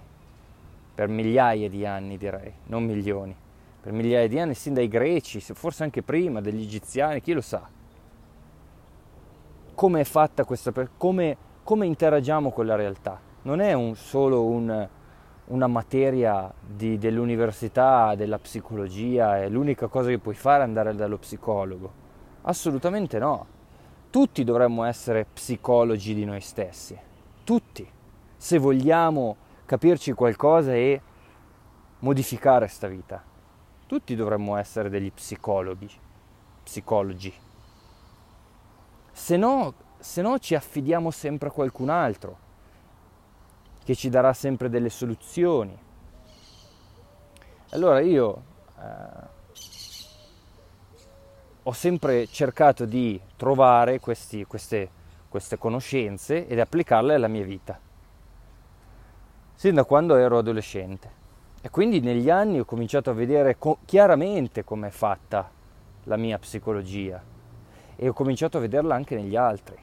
per 0.93 1.07
migliaia 1.07 1.69
di 1.69 1.85
anni 1.85 2.17
direi, 2.17 2.51
non 2.65 2.83
milioni 2.83 3.47
per 3.81 3.93
migliaia 3.93 4.27
di 4.27 4.37
anni, 4.39 4.55
sin 4.55 4.73
dai 4.73 4.87
greci, 4.87 5.39
forse 5.39 5.83
anche 5.83 6.01
prima, 6.01 6.41
degli 6.41 6.61
egiziani, 6.61 7.21
chi 7.21 7.31
lo 7.33 7.41
sa. 7.41 7.67
Come 9.73 10.01
è 10.01 10.03
fatta 10.03 10.43
questa, 10.43 10.73
come, 10.97 11.37
come 11.63 11.85
interagiamo 11.85 12.51
con 12.51 12.65
la 12.65 12.75
realtà? 12.75 13.19
Non 13.43 13.61
è 13.61 13.71
un, 13.71 13.95
solo 13.95 14.43
un, 14.43 14.87
una 15.45 15.67
materia 15.67 16.53
di, 16.59 16.97
dell'università, 16.97 18.15
della 18.15 18.37
psicologia, 18.37 19.39
è 19.39 19.47
l'unica 19.47 19.87
cosa 19.87 20.09
che 20.09 20.19
puoi 20.19 20.35
fare 20.35 20.63
andare 20.63 20.93
dallo 20.93 21.17
psicologo. 21.17 22.07
Assolutamente 22.41 23.17
no. 23.17 23.57
Tutti 24.09 24.43
dovremmo 24.43 24.83
essere 24.83 25.25
psicologi 25.31 26.13
di 26.13 26.25
noi 26.25 26.41
stessi. 26.41 27.07
Tutti. 27.49 27.91
Se 28.37 28.59
vogliamo 28.59 29.35
capirci 29.65 30.11
qualcosa 30.11 30.75
e 30.75 31.01
modificare 32.01 32.65
questa 32.67 32.87
vita. 32.87 33.23
Tutti 33.87 34.13
dovremmo 34.13 34.55
essere 34.55 34.87
degli 34.87 35.11
psicologi. 35.11 35.89
Psicologi. 36.61 37.33
Se 39.11 39.35
no, 39.35 39.73
se 39.97 40.21
no 40.21 40.37
ci 40.37 40.53
affidiamo 40.53 41.09
sempre 41.09 41.49
a 41.49 41.51
qualcun 41.51 41.89
altro 41.89 42.37
che 43.83 43.95
ci 43.95 44.09
darà 44.09 44.31
sempre 44.33 44.69
delle 44.69 44.91
soluzioni. 44.91 45.75
Allora 47.71 47.99
io 47.99 48.43
eh, 48.77 49.27
ho 51.63 51.71
sempre 51.71 52.27
cercato 52.27 52.85
di 52.85 53.19
trovare 53.35 53.99
questi, 53.99 54.45
queste, 54.45 54.91
queste 55.29 55.57
conoscenze 55.57 56.47
ed 56.47 56.59
applicarle 56.59 57.13
alla 57.13 57.27
mia 57.27 57.45
vita, 57.45 57.79
sin 59.55 59.75
da 59.75 59.83
quando 59.85 60.15
ero 60.15 60.39
adolescente. 60.39 61.17
E 61.61 61.69
quindi 61.69 61.99
negli 61.99 62.29
anni 62.29 62.59
ho 62.59 62.65
cominciato 62.65 63.09
a 63.09 63.13
vedere 63.13 63.57
co- 63.57 63.79
chiaramente 63.85 64.63
com'è 64.63 64.89
fatta 64.89 65.49
la 66.05 66.17
mia 66.17 66.37
psicologia 66.39 67.21
e 67.95 68.07
ho 68.07 68.13
cominciato 68.13 68.57
a 68.57 68.61
vederla 68.61 68.95
anche 68.95 69.15
negli 69.15 69.35
altri. 69.35 69.77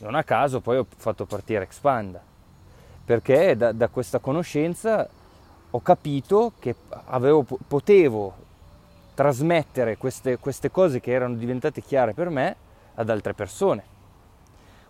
Non 0.00 0.14
a 0.14 0.22
caso 0.22 0.60
poi 0.60 0.78
ho 0.78 0.86
fatto 0.96 1.24
partire 1.24 1.64
Expanda 1.64 2.30
perché 3.04 3.56
da, 3.56 3.72
da 3.72 3.88
questa 3.88 4.18
conoscenza 4.18 5.08
ho 5.70 5.80
capito 5.80 6.52
che 6.58 6.74
avevo, 7.06 7.44
potevo 7.66 8.34
trasmettere 9.14 9.96
queste, 9.96 10.38
queste 10.38 10.70
cose 10.70 11.00
che 11.00 11.12
erano 11.12 11.34
diventate 11.34 11.82
chiare 11.82 12.14
per 12.14 12.28
me 12.28 12.56
ad 12.94 13.10
altre 13.10 13.34
persone. 13.34 13.84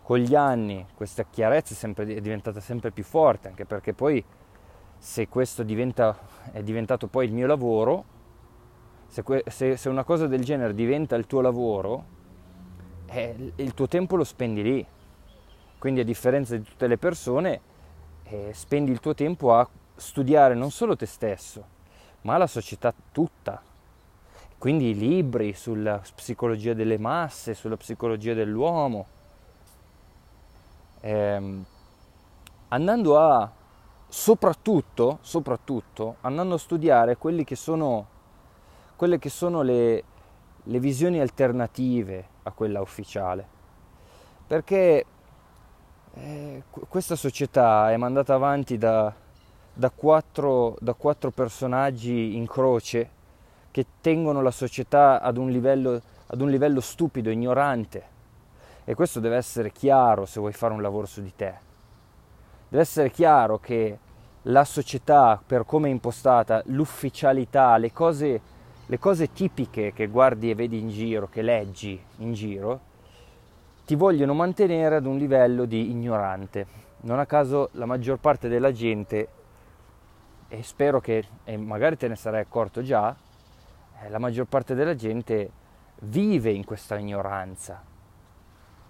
Con 0.03 0.19
gli 0.19 0.35
anni 0.35 0.85
questa 0.95 1.25
chiarezza 1.25 1.75
è, 1.75 1.77
sempre, 1.77 2.05
è 2.07 2.21
diventata 2.21 2.61
sempre 2.61 2.91
più 2.91 3.05
forte, 3.05 3.49
anche 3.49 3.65
perché 3.65 3.95
poi 3.95 4.23
se 4.99 5.29
questo 5.29 5.63
diventa, 5.63 6.19
è 6.51 6.63
diventato 6.63 7.07
poi 7.07 7.27
il 7.27 7.33
mio 7.33 7.47
lavoro, 7.47 8.05
se, 9.07 9.23
se, 9.47 9.77
se 9.77 9.89
una 9.89 10.05
cosa 10.05 10.27
del 10.27 10.43
genere 10.43 10.75
diventa 10.75 11.15
il 11.17 11.27
tuo 11.27 11.41
lavoro, 11.41 12.05
eh, 13.07 13.53
il 13.57 13.75
tuo 13.75 13.87
tempo 13.87 14.17
lo 14.17 14.25
spendi 14.25 14.63
lì. 14.63 14.87
Quindi 15.79 16.01
a 16.01 16.05
differenza 16.05 16.57
di 16.57 16.63
tutte 16.63 16.87
le 16.87 16.99
persone, 16.99 17.61
eh, 18.25 18.51
spendi 18.55 18.91
il 18.91 19.01
tuo 19.01 19.15
tempo 19.15 19.55
a 19.55 19.69
studiare 19.95 20.55
non 20.55 20.71
solo 20.71 20.97
te 20.97 21.07
stesso, 21.07 21.65
ma 22.23 22.37
la 22.39 22.47
società 22.47 22.93
tutta. 23.13 23.63
Quindi 24.59 24.95
libri 24.95 25.53
sulla 25.53 26.01
psicologia 26.15 26.73
delle 26.73 26.99
masse, 26.99 27.55
sulla 27.55 27.77
psicologia 27.77 28.35
dell'uomo. 28.35 29.07
Eh, 31.03 31.63
andando 32.69 33.19
a 33.19 33.51
soprattutto, 34.09 35.19
soprattutto, 35.23 36.17
andando 36.21 36.55
a 36.55 36.59
studiare 36.59 37.17
quelli 37.17 37.45
che 37.45 37.57
sono, 37.57 38.07
quelle 38.95 39.19
che 39.19 39.31
sono 39.31 39.63
le, 39.63 40.05
le 40.63 40.79
visioni 40.79 41.19
alternative 41.19 42.29
a 42.45 42.53
quella 42.53 42.81
ufficiale. 42.81 43.47
Perché 44.47 45.07
eh, 46.15 46.63
questa 46.89 47.17
società 47.17 47.91
è 47.91 47.97
mandata 47.97 48.35
avanti 48.35 48.77
da, 48.77 49.13
da, 49.73 49.91
quattro, 49.91 50.77
da 50.79 50.93
quattro 50.93 51.31
personaggi 51.31 52.37
in 52.37 52.47
croce 52.47 53.21
che 53.71 53.87
tengono 54.03 54.43
la 54.43 54.51
società 54.51 55.23
ad 55.23 55.39
un, 55.39 55.49
livello, 55.49 56.01
ad 56.27 56.41
un 56.41 56.51
livello 56.51 56.81
stupido, 56.81 57.31
ignorante. 57.31 58.11
E 58.85 58.95
questo 58.95 59.21
deve 59.21 59.37
essere 59.37 59.71
chiaro 59.71 60.27
se 60.27 60.41
vuoi 60.41 60.53
fare 60.53 60.73
un 60.73 60.83
lavoro 60.83 61.07
su 61.07 61.23
di 61.23 61.33
te. 61.35 61.55
Deve 62.69 62.83
essere 62.83 63.11
chiaro 63.11 63.59
che 63.59 63.99
la 64.47 64.65
società, 64.65 65.41
per 65.45 65.65
come 65.65 65.89
è 65.89 65.91
impostata, 65.91 66.63
l'ufficialità, 66.67 67.77
le 67.77 67.93
cose, 67.93 68.41
le 68.87 68.99
cose 68.99 69.33
tipiche 69.33 69.93
che 69.93 70.09
guardi 70.09 70.51
e 70.51 70.55
vedi 70.55 70.79
in 70.79 70.89
giro, 70.89 71.29
che 71.29 71.43
leggi 71.43 72.03
in 72.17 72.33
giro, 72.33 72.81
ti 73.85 73.95
vogliono 73.95 74.35
mantenere 74.35 74.97
ad 74.97 75.07
un 75.07 75.17
livello 75.17 75.65
di 75.65 75.91
ignorante. 75.91 76.67
Non 77.03 77.19
a 77.19 77.27
caso 77.27 77.69
la 77.73 77.87
maggior 77.87 78.19
parte 78.19 78.49
della 78.49 78.73
gente, 78.73 79.29
e 80.49 80.63
spero 80.63 81.01
che, 81.01 81.25
e 81.45 81.57
magari 81.57 81.97
te 81.97 82.09
ne 82.09 82.17
sarai 82.17 82.41
accorto 82.41 82.83
già, 82.83 83.15
eh, 84.03 84.09
la 84.09 84.19
maggior 84.19 84.47
parte 84.47 84.75
della 84.75 84.95
gente 84.95 85.51
vive 86.01 86.51
in 86.51 86.65
questa 86.65 86.99
ignoranza. 86.99 87.92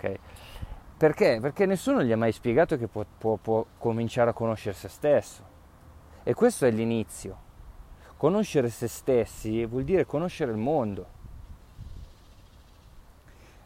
Okay? 0.02 0.18
Perché? 0.96 1.38
Perché 1.40 1.64
nessuno 1.66 2.02
gli 2.02 2.10
ha 2.10 2.16
mai 2.16 2.32
spiegato 2.32 2.76
che 2.76 2.88
può, 2.88 3.04
può, 3.18 3.36
può 3.36 3.64
cominciare 3.78 4.30
a 4.30 4.32
conoscere 4.32 4.74
se 4.74 4.88
stesso. 4.88 5.44
E 6.24 6.34
questo 6.34 6.66
è 6.66 6.70
l'inizio. 6.70 7.50
Conoscere 8.16 8.68
se 8.68 8.88
stessi 8.88 9.64
vuol 9.64 9.84
dire 9.84 10.06
conoscere 10.06 10.50
il 10.50 10.58
mondo. 10.58 11.20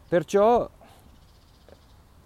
Perciò 0.07 0.69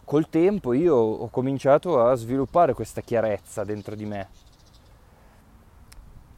col 0.04 0.30
tempo 0.30 0.74
io 0.74 0.96
ho 0.96 1.28
cominciato 1.30 2.06
a 2.06 2.14
sviluppare 2.16 2.74
questa 2.74 3.02
chiarezza 3.02 3.64
dentro 3.64 3.96
di 3.96 4.06
me. 4.06 4.28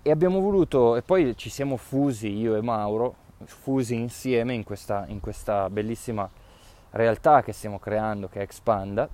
E 0.01 0.11
abbiamo 0.11 0.39
voluto, 0.39 0.95
e 0.95 1.01
poi 1.01 1.35
ci 1.37 1.49
siamo 1.49 1.77
fusi, 1.77 2.27
io 2.27 2.55
e 2.55 2.61
Mauro, 2.61 3.15
fusi 3.45 3.95
insieme 3.95 4.53
in 4.53 4.63
questa, 4.63 5.05
in 5.07 5.19
questa 5.19 5.69
bellissima 5.69 6.29
realtà 6.93 7.43
che 7.43 7.53
stiamo 7.53 7.79
creando, 7.79 8.27
che 8.27 8.39
è 8.39 8.43
Expanda. 8.43 9.07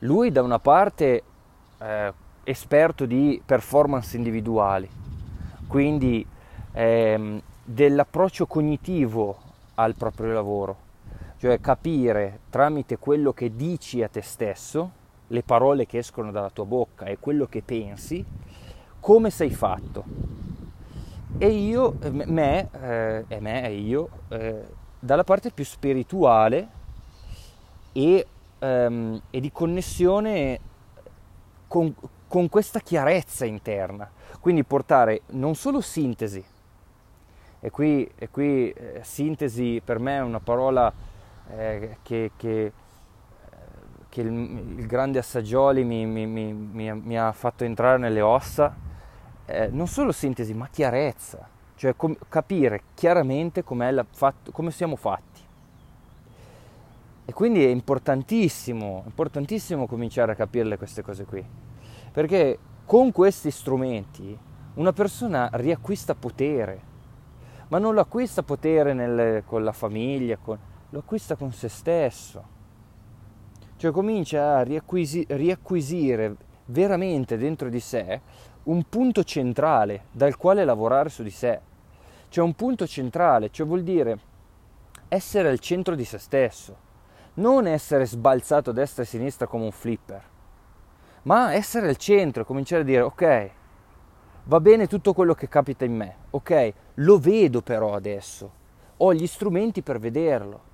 Lui 0.00 0.30
da 0.30 0.42
una 0.42 0.58
parte 0.58 1.22
eh, 1.78 2.12
esperto 2.44 3.06
di 3.06 3.40
performance 3.44 4.16
individuali, 4.16 4.88
quindi 5.68 6.26
ehm, 6.72 7.40
dell'approccio 7.64 8.46
cognitivo 8.46 9.38
al 9.74 9.94
proprio 9.94 10.32
lavoro, 10.32 10.76
cioè 11.38 11.60
capire 11.60 12.40
tramite 12.50 12.98
quello 12.98 13.32
che 13.32 13.54
dici 13.54 14.02
a 14.02 14.08
te 14.08 14.22
stesso, 14.22 14.90
le 15.28 15.42
parole 15.42 15.86
che 15.86 15.98
escono 15.98 16.30
dalla 16.30 16.50
tua 16.50 16.64
bocca 16.64 17.06
e 17.06 17.18
quello 17.18 17.46
che 17.46 17.62
pensi, 17.62 18.24
come 18.98 19.30
sei 19.30 19.50
fatto. 19.50 20.04
E 21.38 21.48
io, 21.48 21.96
me, 22.10 22.68
eh, 22.72 23.24
e 23.26 23.40
me 23.40 23.66
e 23.66 23.74
io, 23.74 24.08
eh, 24.28 24.80
dalla 25.04 25.24
parte 25.24 25.50
più 25.50 25.64
spirituale 25.64 26.68
e, 27.90 28.24
ehm, 28.60 29.20
e 29.30 29.40
di 29.40 29.50
connessione 29.50 30.60
con, 31.66 31.92
con 32.28 32.48
questa 32.48 32.78
chiarezza 32.78 33.44
interna. 33.44 34.08
Quindi 34.38 34.62
portare 34.62 35.22
non 35.30 35.56
solo 35.56 35.80
sintesi, 35.80 36.44
e 37.58 37.70
qui, 37.70 38.08
e 38.14 38.28
qui 38.28 38.70
eh, 38.70 39.00
sintesi 39.02 39.82
per 39.84 39.98
me 39.98 40.18
è 40.18 40.20
una 40.20 40.40
parola 40.40 40.92
eh, 41.50 41.96
che, 42.02 42.30
che, 42.36 42.72
che 44.08 44.20
il, 44.20 44.28
il, 44.78 44.86
grande 44.86 45.18
Assaggioli 45.18 45.82
mi, 45.82 46.06
mi, 46.06 46.26
mi, 46.26 46.52
mi, 46.52 47.18
ha 47.18 47.32
fatto 47.32 47.64
entrare 47.64 47.98
nelle 47.98 48.20
ossa, 48.20 48.72
eh, 49.46 49.66
non 49.68 49.88
solo 49.88 50.12
sintesi 50.12 50.54
ma 50.54 50.68
chiarezza, 50.68 51.48
cioè 51.74 51.94
com- 51.96 52.16
capire 52.28 52.82
chiaramente 52.94 53.64
fatto, 54.10 54.50
come 54.50 54.70
siamo 54.70 54.96
fatti. 54.96 55.40
E 57.24 57.32
quindi 57.32 57.64
è 57.64 57.68
importantissimo, 57.68 59.02
importantissimo 59.06 59.86
cominciare 59.86 60.32
a 60.32 60.34
capirle 60.34 60.76
queste 60.76 61.02
cose 61.02 61.24
qui, 61.24 61.44
perché 62.10 62.58
con 62.84 63.12
questi 63.12 63.50
strumenti 63.50 64.36
una 64.74 64.92
persona 64.92 65.48
riacquista 65.52 66.14
potere, 66.14 66.90
ma 67.68 67.78
non 67.78 67.94
lo 67.94 68.00
acquista 68.00 68.42
potere 68.42 68.92
nel, 68.92 69.44
con 69.46 69.64
la 69.64 69.72
famiglia, 69.72 70.36
con, 70.36 70.58
lo 70.90 70.98
acquista 70.98 71.36
con 71.36 71.52
se 71.52 71.68
stesso. 71.68 72.50
Cioè 73.76 73.90
comincia 73.90 74.56
a 74.58 74.62
riacquisi- 74.62 75.26
riacquisire 75.28 76.36
veramente 76.66 77.36
dentro 77.36 77.68
di 77.68 77.80
sé 77.80 78.20
un 78.64 78.84
punto 78.88 79.24
centrale 79.24 80.04
dal 80.12 80.36
quale 80.36 80.64
lavorare 80.64 81.08
su 81.08 81.22
di 81.22 81.30
sé. 81.30 81.60
Cioè 82.28 82.44
un 82.44 82.54
punto 82.54 82.86
centrale, 82.86 83.50
cioè 83.50 83.66
vuol 83.66 83.82
dire 83.82 84.18
essere 85.08 85.48
al 85.48 85.58
centro 85.58 85.94
di 85.94 86.04
se 86.04 86.18
stesso, 86.18 86.76
non 87.34 87.66
essere 87.66 88.06
sbalzato 88.06 88.70
a 88.70 88.72
destra 88.72 89.02
e 89.02 89.06
a 89.06 89.08
sinistra 89.08 89.46
come 89.46 89.64
un 89.64 89.72
flipper, 89.72 90.22
ma 91.24 91.52
essere 91.52 91.88
al 91.88 91.96
centro, 91.96 92.44
cominciare 92.46 92.82
a 92.82 92.86
dire 92.86 93.02
ok, 93.02 93.50
va 94.44 94.60
bene 94.60 94.86
tutto 94.86 95.12
quello 95.12 95.34
che 95.34 95.48
capita 95.48 95.84
in 95.84 95.94
me, 95.94 96.16
ok, 96.30 96.72
lo 96.94 97.18
vedo 97.18 97.60
però 97.60 97.92
adesso, 97.92 98.50
ho 98.96 99.12
gli 99.12 99.26
strumenti 99.26 99.82
per 99.82 99.98
vederlo 99.98 100.70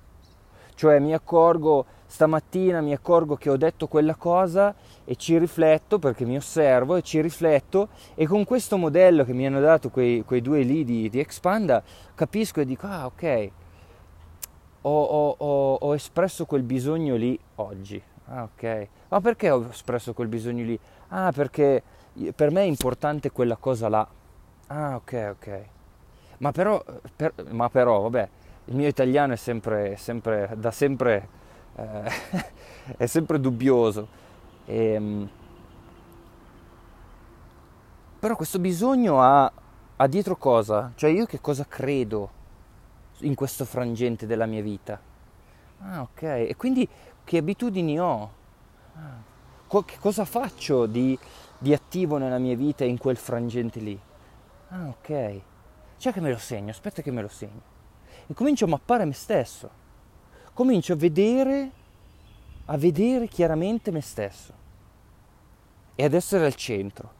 Cioè 0.79 0.97
mi 0.99 1.13
accorgo, 1.13 1.85
stamattina 2.05 2.79
mi 2.79 2.93
accorgo 2.93 3.35
che 3.35 3.49
ho 3.49 3.57
detto 3.57 3.87
quella 3.87 4.15
cosa 4.15 4.73
e 5.03 5.17
ci 5.17 5.37
rifletto 5.37 5.99
perché 5.99 6.23
mi 6.23 6.37
osservo 6.37 6.95
e 6.95 7.01
ci 7.01 7.19
rifletto 7.19 7.89
e 8.15 8.25
con 8.25 8.45
questo 8.45 8.77
modello 8.77 9.25
che 9.25 9.33
mi 9.33 9.45
hanno 9.45 9.59
dato 9.59 9.89
quei, 9.89 10.23
quei 10.23 10.41
due 10.41 10.61
lì 10.61 10.85
di, 10.85 11.09
di, 11.09 11.19
Expanda 11.19 11.83
capisco 12.15 12.61
e 12.61 12.65
dico 12.65 12.87
ah 12.87 13.07
ok, 13.07 13.49
ho, 14.83 15.03
ho, 15.03 15.35
ho, 15.37 15.73
ho 15.73 15.93
espresso 15.93 16.45
quel 16.45 16.63
bisogno 16.63 17.17
lì 17.17 17.37
oggi. 17.55 18.01
Ah 18.27 18.43
ok, 18.43 18.87
ma 19.09 19.19
perché 19.19 19.49
ho 19.49 19.67
espresso 19.69 20.13
quel 20.13 20.29
bisogno 20.29 20.63
lì? 20.63 20.79
Ah 21.09 21.33
perché 21.33 21.83
per 22.33 22.51
me 22.51 22.61
è 22.61 22.67
importante 22.67 23.31
quella 23.31 23.57
cosa 23.57 23.89
là. 23.89 24.07
Ah 24.67 24.95
ok 24.95 25.27
ok. 25.31 25.63
Ma 26.37 26.53
però, 26.53 26.81
per, 27.13 27.33
ma 27.49 27.69
però 27.69 27.99
vabbè, 27.99 28.29
il 28.69 28.75
mio 28.75 28.87
italiano 28.87 29.33
è 29.33 29.35
sempre, 29.35 29.97
sempre 29.97 30.53
da 30.55 30.69
sempre, 30.69 31.27
eh, 31.75 32.11
è 32.97 33.05
sempre 33.07 33.39
dubbioso. 33.39 34.07
E, 34.65 34.93
ehm, 34.93 35.29
però 38.19 38.35
questo 38.35 38.59
bisogno 38.59 39.21
ha, 39.21 39.51
ha 39.95 40.07
dietro 40.07 40.35
cosa? 40.37 40.91
Cioè 40.95 41.09
io 41.09 41.25
che 41.25 41.41
cosa 41.41 41.65
credo 41.67 42.37
in 43.19 43.33
questo 43.33 43.65
frangente 43.65 44.27
della 44.27 44.45
mia 44.45 44.61
vita? 44.61 44.99
Ah, 45.79 46.01
ok. 46.01 46.21
E 46.21 46.55
quindi 46.55 46.87
che 47.23 47.37
abitudini 47.37 47.99
ho? 47.99 48.31
Ah, 48.95 49.17
co- 49.65 49.83
che 49.83 49.97
cosa 49.99 50.25
faccio 50.25 50.85
di, 50.85 51.17
di 51.57 51.73
attivo 51.73 52.17
nella 52.17 52.37
mia 52.37 52.55
vita 52.55 52.83
in 52.83 52.99
quel 52.99 53.17
frangente 53.17 53.79
lì? 53.79 53.99
Ah, 54.69 54.89
ok. 54.89 55.41
Cioè 55.97 56.13
che 56.13 56.21
me 56.21 56.29
lo 56.29 56.37
segno, 56.37 56.69
aspetta 56.69 57.01
che 57.01 57.11
me 57.11 57.21
lo 57.21 57.27
segno 57.29 57.68
e 58.29 58.33
comincio 58.35 58.65
a 58.65 58.67
mappare 58.67 59.05
me 59.05 59.13
stesso, 59.13 59.69
comincio 60.53 60.93
a 60.93 60.95
vedere, 60.95 61.71
a 62.65 62.77
vedere 62.77 63.27
chiaramente 63.27 63.89
me 63.89 64.01
stesso 64.01 64.53
e 65.95 66.03
ad 66.03 66.13
essere 66.13 66.45
al 66.45 66.53
centro. 66.53 67.17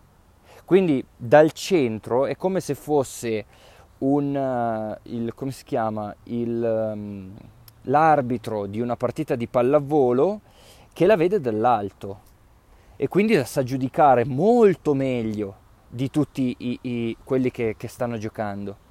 Quindi 0.66 1.04
dal 1.18 1.52
centro 1.52 2.28
è 2.28 2.36
come 2.36 2.60
se 2.60 2.76
fosse 2.76 3.46
un, 4.00 4.36
uh, 4.36 5.10
il, 5.10 5.34
come 5.34 5.50
si 5.50 5.64
chiama, 5.64 6.16
il, 6.26 6.92
um, 6.94 7.36
l'arbitro 7.84 8.68
di 8.68 8.80
una 8.80 8.96
partita 8.96 9.36
di 9.36 9.48
pallavolo 9.48 10.42
che 10.94 11.08
la 11.08 11.16
vede 11.16 11.40
dall'alto 11.40 12.28
e 12.96 13.08
quindi 13.08 13.34
la 13.34 13.46
sa 13.46 13.64
giudicare 13.64 14.26
molto 14.26 14.94
meglio 14.94 15.56
di 15.90 16.12
tutti 16.12 16.56
i, 16.60 16.80
i, 16.84 17.18
quelli 17.24 17.50
che, 17.50 17.74
che 17.76 17.88
stanno 17.88 18.20
giocando. 18.20 18.88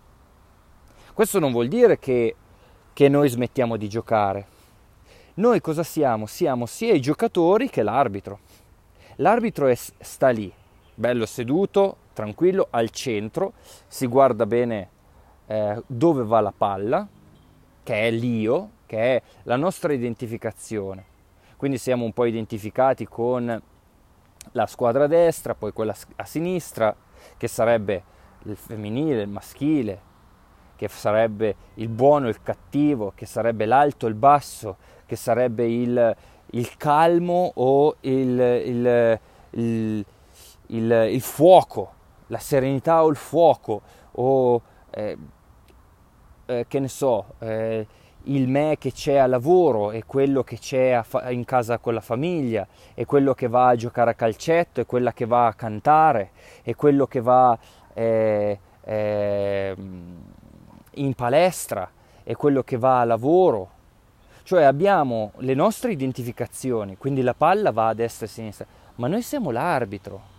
Questo 1.19 1.41
non 1.41 1.51
vuol 1.51 1.67
dire 1.67 1.99
che, 1.99 2.37
che 2.93 3.09
noi 3.09 3.29
smettiamo 3.29 3.77
di 3.77 3.89
giocare. 3.89 4.47
Noi 5.35 5.61
cosa 5.61 5.83
siamo? 5.83 6.27
Siamo 6.27 6.65
sia 6.65 6.93
i 6.93 7.01
giocatori 7.01 7.69
che 7.69 7.83
l'arbitro. 7.83 8.39
L'arbitro 9.17 9.67
è, 9.67 9.75
sta 9.75 10.29
lì, 10.29 10.53
bello 10.95 11.27
seduto, 11.27 11.97
tranquillo, 12.13 12.69
al 12.71 12.91
centro, 12.91 13.55
si 13.89 14.07
guarda 14.07 14.47
bene 14.47 14.91
eh, 15.47 15.83
dove 15.89 16.23
va 16.23 16.39
la 16.39 16.55
palla, 16.57 17.05
che 17.83 17.95
è 18.07 18.13
l'io, 18.13 18.71
che 18.87 19.17
è 19.17 19.23
la 19.43 19.57
nostra 19.57 19.93
identificazione. 19.93 21.05
Quindi 21.57 21.79
siamo 21.79 22.05
un 22.05 22.13
po' 22.13 22.27
identificati 22.27 23.09
con 23.09 23.61
la 24.53 24.67
squadra 24.67 25.03
a 25.03 25.09
destra, 25.09 25.57
poi 25.57 25.73
quella 25.73 25.97
a 26.15 26.25
sinistra, 26.25 26.95
che 27.37 27.49
sarebbe 27.49 28.05
il 28.45 28.57
femminile, 28.57 29.23
il 29.23 29.29
maschile, 29.29 30.07
che 30.79 30.87
sarebbe 30.87 31.57
il 31.75 31.89
buono 31.89 32.27
e 32.27 32.29
il 32.29 32.41
cattivo, 32.41 33.13
che 33.17 33.27
sarebbe 33.27 33.67
l'alto 33.67 34.07
e 34.07 34.11
il 34.11 34.15
basso, 34.15 34.77
che 35.07 35.17
sarebbe 35.17 35.67
il, 35.67 36.17
il 36.51 36.77
calmo 36.77 37.51
o 37.57 37.97
il, 38.03 39.19
il, 39.51 40.05
il, 40.69 41.21
fuoco, 41.21 41.93
la 42.29 42.39
serenità 42.39 43.03
o 43.03 43.09
il 43.09 43.17
fuoco, 43.17 43.83
o 44.13 44.63
eh, 44.91 45.19
eh, 46.47 46.65
che 46.69 46.79
ne 46.79 46.89
so, 46.89 47.25
eh, 47.41 47.85
il 48.25 48.47
me 48.47 48.77
che 48.79 48.93
c'è 48.93 49.17
a 49.17 49.27
lavoro 49.27 49.91
e 49.91 50.05
quello 50.05 50.45
che 50.45 50.59
c'è 50.59 51.01
fa- 51.03 51.29
in 51.33 51.45
casa 51.45 51.79
con 51.79 51.93
la 51.93 52.01
famiglia, 52.01 52.65
e 52.95 53.05
quello 53.05 53.35
che 53.35 53.49
va 53.49 53.67
a 53.67 53.75
giocare 53.75 54.11
a 54.11 54.15
calcetto, 54.15 54.81
e 54.81 54.87
quella 54.87 55.13
che 55.13 55.27
va 55.27 55.49
a 55.49 55.55
cantare, 55.55 56.31
e 56.63 56.77
quello 56.77 57.09
che 57.09 57.21
va... 57.21 57.59
Eh, 57.95 58.61
eh, 58.89 59.75
in 60.95 61.15
palestra, 61.15 61.91
è 62.23 62.35
quello 62.35 62.63
che 62.63 62.77
va 62.77 63.01
a 63.01 63.05
lavoro. 63.05 63.77
Cioè 64.43 64.63
abbiamo 64.63 65.33
le 65.39 65.55
nostre 65.55 65.93
identificazioni, 65.93 66.97
quindi 66.97 67.23
la 67.23 67.35
palla 67.35 67.71
va 67.71 67.89
a 67.89 67.95
destra 67.95 68.27
e 68.27 68.29
a 68.29 68.33
sinistra, 68.33 68.67
ma 68.97 69.07
noi 69.09 69.23
siamo 69.23 69.51
l'arbitro. 69.51 70.37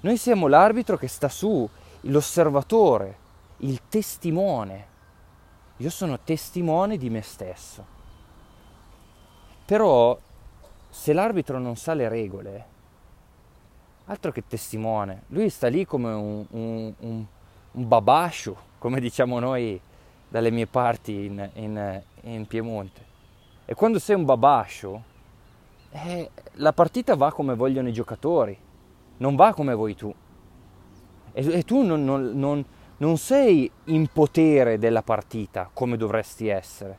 Noi 0.00 0.16
siamo 0.16 0.46
l'arbitro 0.46 0.96
che 0.96 1.08
sta 1.08 1.28
su, 1.28 1.68
l'osservatore, 2.02 3.16
il 3.58 3.82
testimone. 3.88 4.86
Io 5.78 5.90
sono 5.90 6.18
testimone 6.20 6.96
di 6.96 7.10
me 7.10 7.22
stesso. 7.22 7.84
Però 9.64 10.18
se 10.88 11.12
l'arbitro 11.12 11.58
non 11.58 11.76
sa 11.76 11.94
le 11.94 12.08
regole, 12.08 12.66
altro 14.06 14.32
che 14.32 14.46
testimone, 14.46 15.22
lui 15.28 15.48
sta 15.48 15.68
lì 15.68 15.84
come 15.84 16.12
un, 16.12 16.46
un, 16.50 16.94
un, 16.98 17.24
un 17.72 17.88
babascio, 17.88 18.70
come 18.82 18.98
diciamo 18.98 19.38
noi 19.38 19.80
dalle 20.28 20.50
mie 20.50 20.66
parti 20.66 21.26
in, 21.26 21.48
in, 21.54 22.02
in 22.22 22.46
Piemonte. 22.48 23.00
E 23.64 23.74
quando 23.74 24.00
sei 24.00 24.16
un 24.16 24.24
babascio, 24.24 25.02
eh, 25.92 26.28
la 26.54 26.72
partita 26.72 27.14
va 27.14 27.30
come 27.30 27.54
vogliono 27.54 27.86
i 27.86 27.92
giocatori, 27.92 28.58
non 29.18 29.36
va 29.36 29.54
come 29.54 29.72
vuoi 29.74 29.94
tu. 29.94 30.12
E, 31.32 31.58
e 31.58 31.62
tu 31.62 31.82
non, 31.82 32.04
non, 32.04 32.32
non, 32.34 32.64
non 32.96 33.18
sei 33.18 33.70
in 33.84 34.08
potere 34.08 34.80
della 34.80 35.02
partita 35.02 35.70
come 35.72 35.96
dovresti 35.96 36.48
essere, 36.48 36.98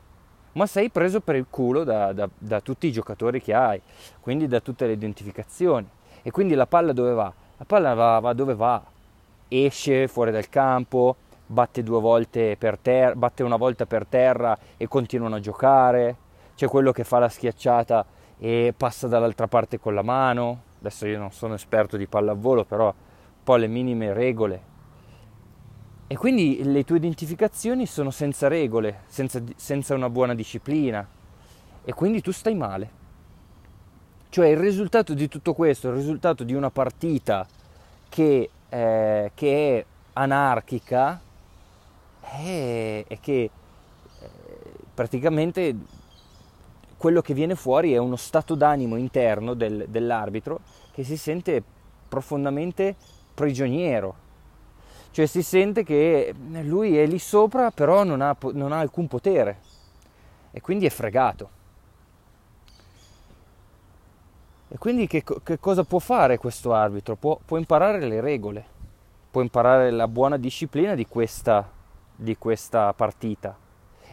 ma 0.54 0.65
sei 0.65 0.89
preso 0.89 1.19
per 1.19 1.36
il 1.36 1.48
culo 1.50 1.84
da, 1.84 2.13
da, 2.13 2.30
da 2.38 2.62
tutti 2.62 2.88
i 2.88 2.93
giocatori 2.93 3.41
che 3.41 3.54
hai, 3.54 3.82
quindi 4.22 4.48
da 4.48 4.62
tutte 4.62 4.88
le 4.88 4.93
identificazioni. 4.93 5.89
E 6.22 6.32
quindi 6.32 6.54
la 6.54 6.65
palla 6.65 6.93
dove 6.93 7.12
va? 7.12 7.34
La 7.58 7.65
palla 7.65 7.93
va, 7.93 8.19
va 8.19 8.32
dove 8.32 8.56
va, 8.56 8.82
esce 9.50 10.08
fuori 10.08 10.32
dal 10.32 10.48
campo, 10.48 11.17
batte 11.46 11.84
due 11.84 12.00
volte 12.00 12.56
per 12.58 12.78
terra, 12.80 13.16
batte 13.16 13.44
una 13.44 13.58
volta 13.58 13.86
per 13.86 14.06
terra 14.06 14.58
e 14.78 14.88
continuano 14.88 15.36
a 15.36 15.40
giocare, 15.40 16.18
c'è 16.56 16.68
quello 16.68 16.92
che 16.92 17.04
fa 17.04 17.20
la 17.20 17.30
schiacciata 17.30 18.06
e 18.38 18.74
passa 18.76 19.08
dall'altra 19.08 19.48
parte 19.48 19.80
con 19.80 19.94
la 19.94 20.02
mano, 20.02 20.62
adesso 20.80 21.06
io 21.06 21.18
non 21.18 21.32
sono 21.32 21.54
esperto 21.54 21.98
di 21.98 22.08
pallavolo, 22.08 22.66
però 22.66 22.88
un 22.88 23.44
po' 23.44 23.56
le 23.56 23.68
minime 23.68 24.14
regole. 24.14 24.72
E 26.08 26.16
quindi 26.18 26.62
le 26.64 26.84
tue 26.84 26.98
identificazioni 26.98 27.86
sono 27.86 28.12
senza 28.12 28.48
regole, 28.48 29.02
senza, 29.08 29.42
senza 29.56 29.96
una 29.96 30.10
buona 30.10 30.36
disciplina 30.36 31.08
e 31.84 31.94
quindi 31.94 32.22
tu 32.22 32.32
stai 32.32 32.54
male. 32.54 33.02
Cioè 34.30 34.48
il 34.48 34.58
risultato 34.58 35.14
di 35.14 35.28
tutto 35.28 35.54
questo, 35.54 35.90
il 35.90 35.96
risultato 35.96 36.44
di 36.44 36.54
una 36.54 36.70
partita 36.70 37.48
che, 38.10 38.50
eh, 38.70 39.32
che 39.34 39.78
è 39.78 39.86
anarchica, 40.14 41.20
è, 42.34 43.06
è 43.08 43.19
che 43.19 43.41
eh, 43.41 44.30
praticamente 44.93 45.76
quello 46.98 47.22
che 47.22 47.34
viene 47.34 47.56
fuori 47.56 47.93
è 47.93 47.98
uno 47.98 48.15
stato 48.15 48.56
d'animo 48.56 48.96
interno 48.96 49.54
del, 49.54 49.86
dell'arbitro 49.89 50.62
che 50.93 51.04
si 51.04 51.17
sente 51.17 51.62
profondamente 52.08 52.96
prigioniero, 53.34 54.15
cioè 55.12 55.26
si 55.26 55.41
sente 55.43 55.84
che 55.84 56.34
lui 56.62 56.98
è 56.98 57.06
lì 57.06 57.19
sopra 57.19 57.72
però 57.72 58.04
non 58.04 58.22
ha, 58.22 58.36
non 58.54 58.72
ha 58.72 58.80
alcun 58.80 59.08
potere 59.08 59.60
e 60.52 60.62
quindi 60.62 60.86
è 60.86 60.89
fregato. 60.89 61.62
E 64.69 64.78
quindi 64.78 65.06
che, 65.06 65.24
che 65.43 65.60
cosa 65.60 65.84
può 65.84 66.00
fare 66.00 66.38
questo 66.38 66.74
arbitro? 66.74 67.15
Può, 67.15 67.38
può 67.43 67.58
imparare 67.58 68.00
le 68.08 68.22
regole, 68.22 68.65
può 69.30 69.41
imparare 69.41 69.91
la 69.91 70.08
buona 70.08 70.38
disciplina 70.38 70.96
di 70.96 71.06
questa 71.06 71.67
di 72.15 72.38
questa 72.38 72.93
partita. 72.93 73.58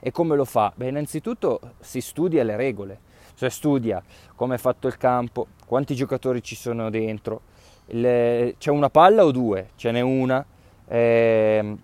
E 0.01 0.11
come 0.11 0.37
lo 0.37 0.45
fa? 0.45 0.73
Beh, 0.75 0.89
innanzitutto 0.89 1.61
si 1.81 2.01
studia 2.01 2.43
le 2.43 2.57
regole, 2.57 3.01
cioè 3.35 3.51
studia 3.51 4.03
come 4.35 4.55
è 4.55 4.59
fatto 4.59 4.87
il 4.87 4.97
campo, 4.97 5.49
quanti 5.67 5.95
giocatori 5.95 6.43
ci 6.43 6.57
sono 6.57 6.89
dentro, 6.91 7.43
le, 7.87 8.55
c'è 8.59 8.71
una 8.71 8.89
palla 8.89 9.25
o 9.25 9.31
due? 9.31 9.71
Ce 9.77 9.91
n'è 9.91 10.01
una. 10.01 10.45
Eh, 10.87 11.77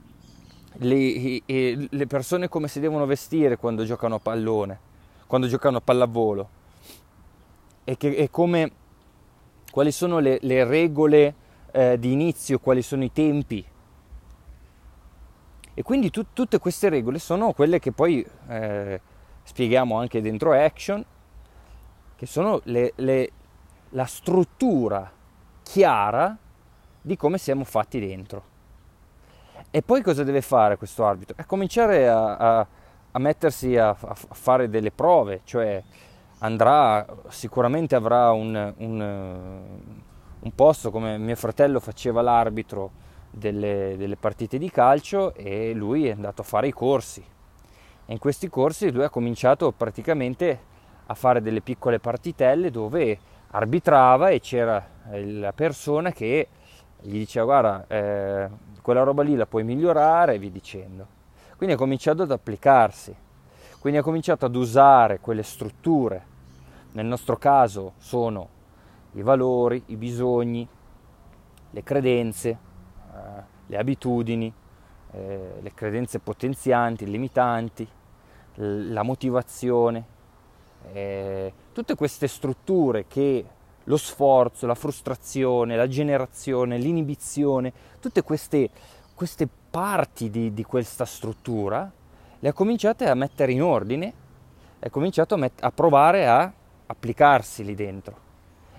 le, 0.78 1.42
le, 1.88 2.06
persone 2.06 2.48
come 2.48 2.68
si 2.68 2.80
devono 2.80 3.06
vestire 3.06 3.56
quando 3.56 3.84
giocano 3.84 4.16
a 4.16 4.18
pallone, 4.18 4.78
quando 5.26 5.46
giocano 5.46 5.78
a 5.78 5.80
pallavolo 5.80 6.48
e, 7.84 7.96
che, 7.96 8.08
e 8.08 8.30
come, 8.30 8.70
quali 9.70 9.92
sono 9.92 10.18
le, 10.18 10.38
le 10.42 10.64
regole 10.64 11.34
eh, 11.70 11.98
di 11.98 12.12
inizio, 12.12 12.58
quali 12.58 12.82
sono 12.82 13.04
i 13.04 13.12
tempi 13.12 13.64
e 15.78 15.82
quindi 15.82 16.08
tu, 16.08 16.24
tutte 16.32 16.58
queste 16.58 16.88
regole 16.88 17.18
sono 17.18 17.52
quelle 17.52 17.78
che 17.78 17.92
poi 17.92 18.26
eh, 18.48 18.98
spieghiamo 19.42 19.98
anche 19.98 20.22
dentro 20.22 20.54
Action, 20.54 21.04
che 22.16 22.24
sono 22.24 22.62
le, 22.64 22.94
le, 22.96 23.30
la 23.90 24.06
struttura 24.06 25.12
chiara 25.62 26.34
di 26.98 27.14
come 27.18 27.36
siamo 27.36 27.64
fatti 27.64 28.00
dentro. 28.00 28.42
E 29.70 29.82
poi 29.82 30.00
cosa 30.00 30.24
deve 30.24 30.40
fare 30.40 30.78
questo 30.78 31.04
arbitro? 31.04 31.36
È 31.36 31.44
cominciare 31.44 32.08
a, 32.08 32.36
a, 32.36 32.66
a 33.10 33.18
mettersi 33.18 33.76
a, 33.76 33.90
a, 33.90 34.14
fare 34.14 34.70
delle 34.70 34.92
prove, 34.92 35.42
cioè 35.44 35.82
andrà, 36.38 37.04
sicuramente 37.28 37.94
avrà 37.94 38.32
un, 38.32 38.72
un, 38.78 39.60
un 40.40 40.54
posto 40.54 40.90
come 40.90 41.18
mio 41.18 41.36
fratello 41.36 41.80
faceva 41.80 42.22
l'arbitro 42.22 43.04
delle, 43.36 43.96
delle 43.98 44.16
partite 44.16 44.56
di 44.56 44.70
calcio 44.70 45.34
e 45.34 45.74
lui 45.74 46.06
è 46.06 46.12
andato 46.12 46.40
a 46.40 46.44
fare 46.44 46.68
i 46.68 46.72
corsi. 46.72 47.22
E 48.06 48.12
in 48.12 48.18
questi 48.18 48.48
corsi 48.48 48.90
lui 48.90 49.04
ha 49.04 49.10
cominciato 49.10 49.72
praticamente 49.72 50.74
a 51.06 51.14
fare 51.14 51.42
delle 51.42 51.60
piccole 51.60 51.98
partitelle 51.98 52.70
dove 52.70 53.18
arbitrava 53.50 54.30
e 54.30 54.40
c'era 54.40 54.84
la 55.10 55.52
persona 55.52 56.12
che 56.12 56.48
gli 57.00 57.18
diceva 57.18 57.44
guarda 57.44 57.84
eh, 57.86 58.48
quella 58.80 59.02
roba 59.02 59.22
lì 59.22 59.36
la 59.36 59.46
puoi 59.46 59.64
migliorare 59.64 60.34
e 60.34 60.38
via 60.38 60.50
dicendo. 60.50 61.06
Quindi 61.56 61.74
ha 61.74 61.78
cominciato 61.78 62.22
ad 62.22 62.30
applicarsi, 62.30 63.14
quindi 63.78 63.98
ha 63.98 64.02
cominciato 64.02 64.46
ad 64.46 64.54
usare 64.54 65.20
quelle 65.20 65.42
strutture, 65.42 66.34
nel 66.92 67.06
nostro 67.06 67.36
caso 67.36 67.92
sono 67.98 68.48
i 69.12 69.22
valori, 69.22 69.82
i 69.86 69.96
bisogni, 69.96 70.66
le 71.70 71.82
credenze, 71.82 72.58
le 73.66 73.76
abitudini, 73.76 74.52
eh, 75.12 75.58
le 75.60 75.74
credenze 75.74 76.18
potenzianti, 76.18 77.06
limitanti, 77.06 77.86
la 78.54 79.02
motivazione, 79.02 80.04
eh, 80.92 81.52
tutte 81.72 81.94
queste 81.94 82.26
strutture 82.26 83.06
che 83.06 83.44
lo 83.84 83.96
sforzo, 83.96 84.66
la 84.66 84.74
frustrazione, 84.74 85.76
la 85.76 85.88
generazione, 85.88 86.78
l'inibizione, 86.78 87.72
tutte 88.00 88.22
queste, 88.22 88.70
queste 89.14 89.48
parti 89.70 90.30
di, 90.30 90.52
di, 90.52 90.64
questa 90.64 91.04
struttura, 91.04 91.90
le 92.38 92.48
ha 92.48 92.52
cominciate 92.52 93.08
a 93.08 93.14
mettere 93.14 93.52
in 93.52 93.62
ordine, 93.62 94.12
ha 94.80 94.90
cominciato 94.90 95.34
a, 95.34 95.38
met- 95.38 95.62
a 95.62 95.70
provare 95.70 96.26
a 96.26 96.52
applicarsi 96.86 97.64
lì 97.64 97.74
dentro. 97.74 98.24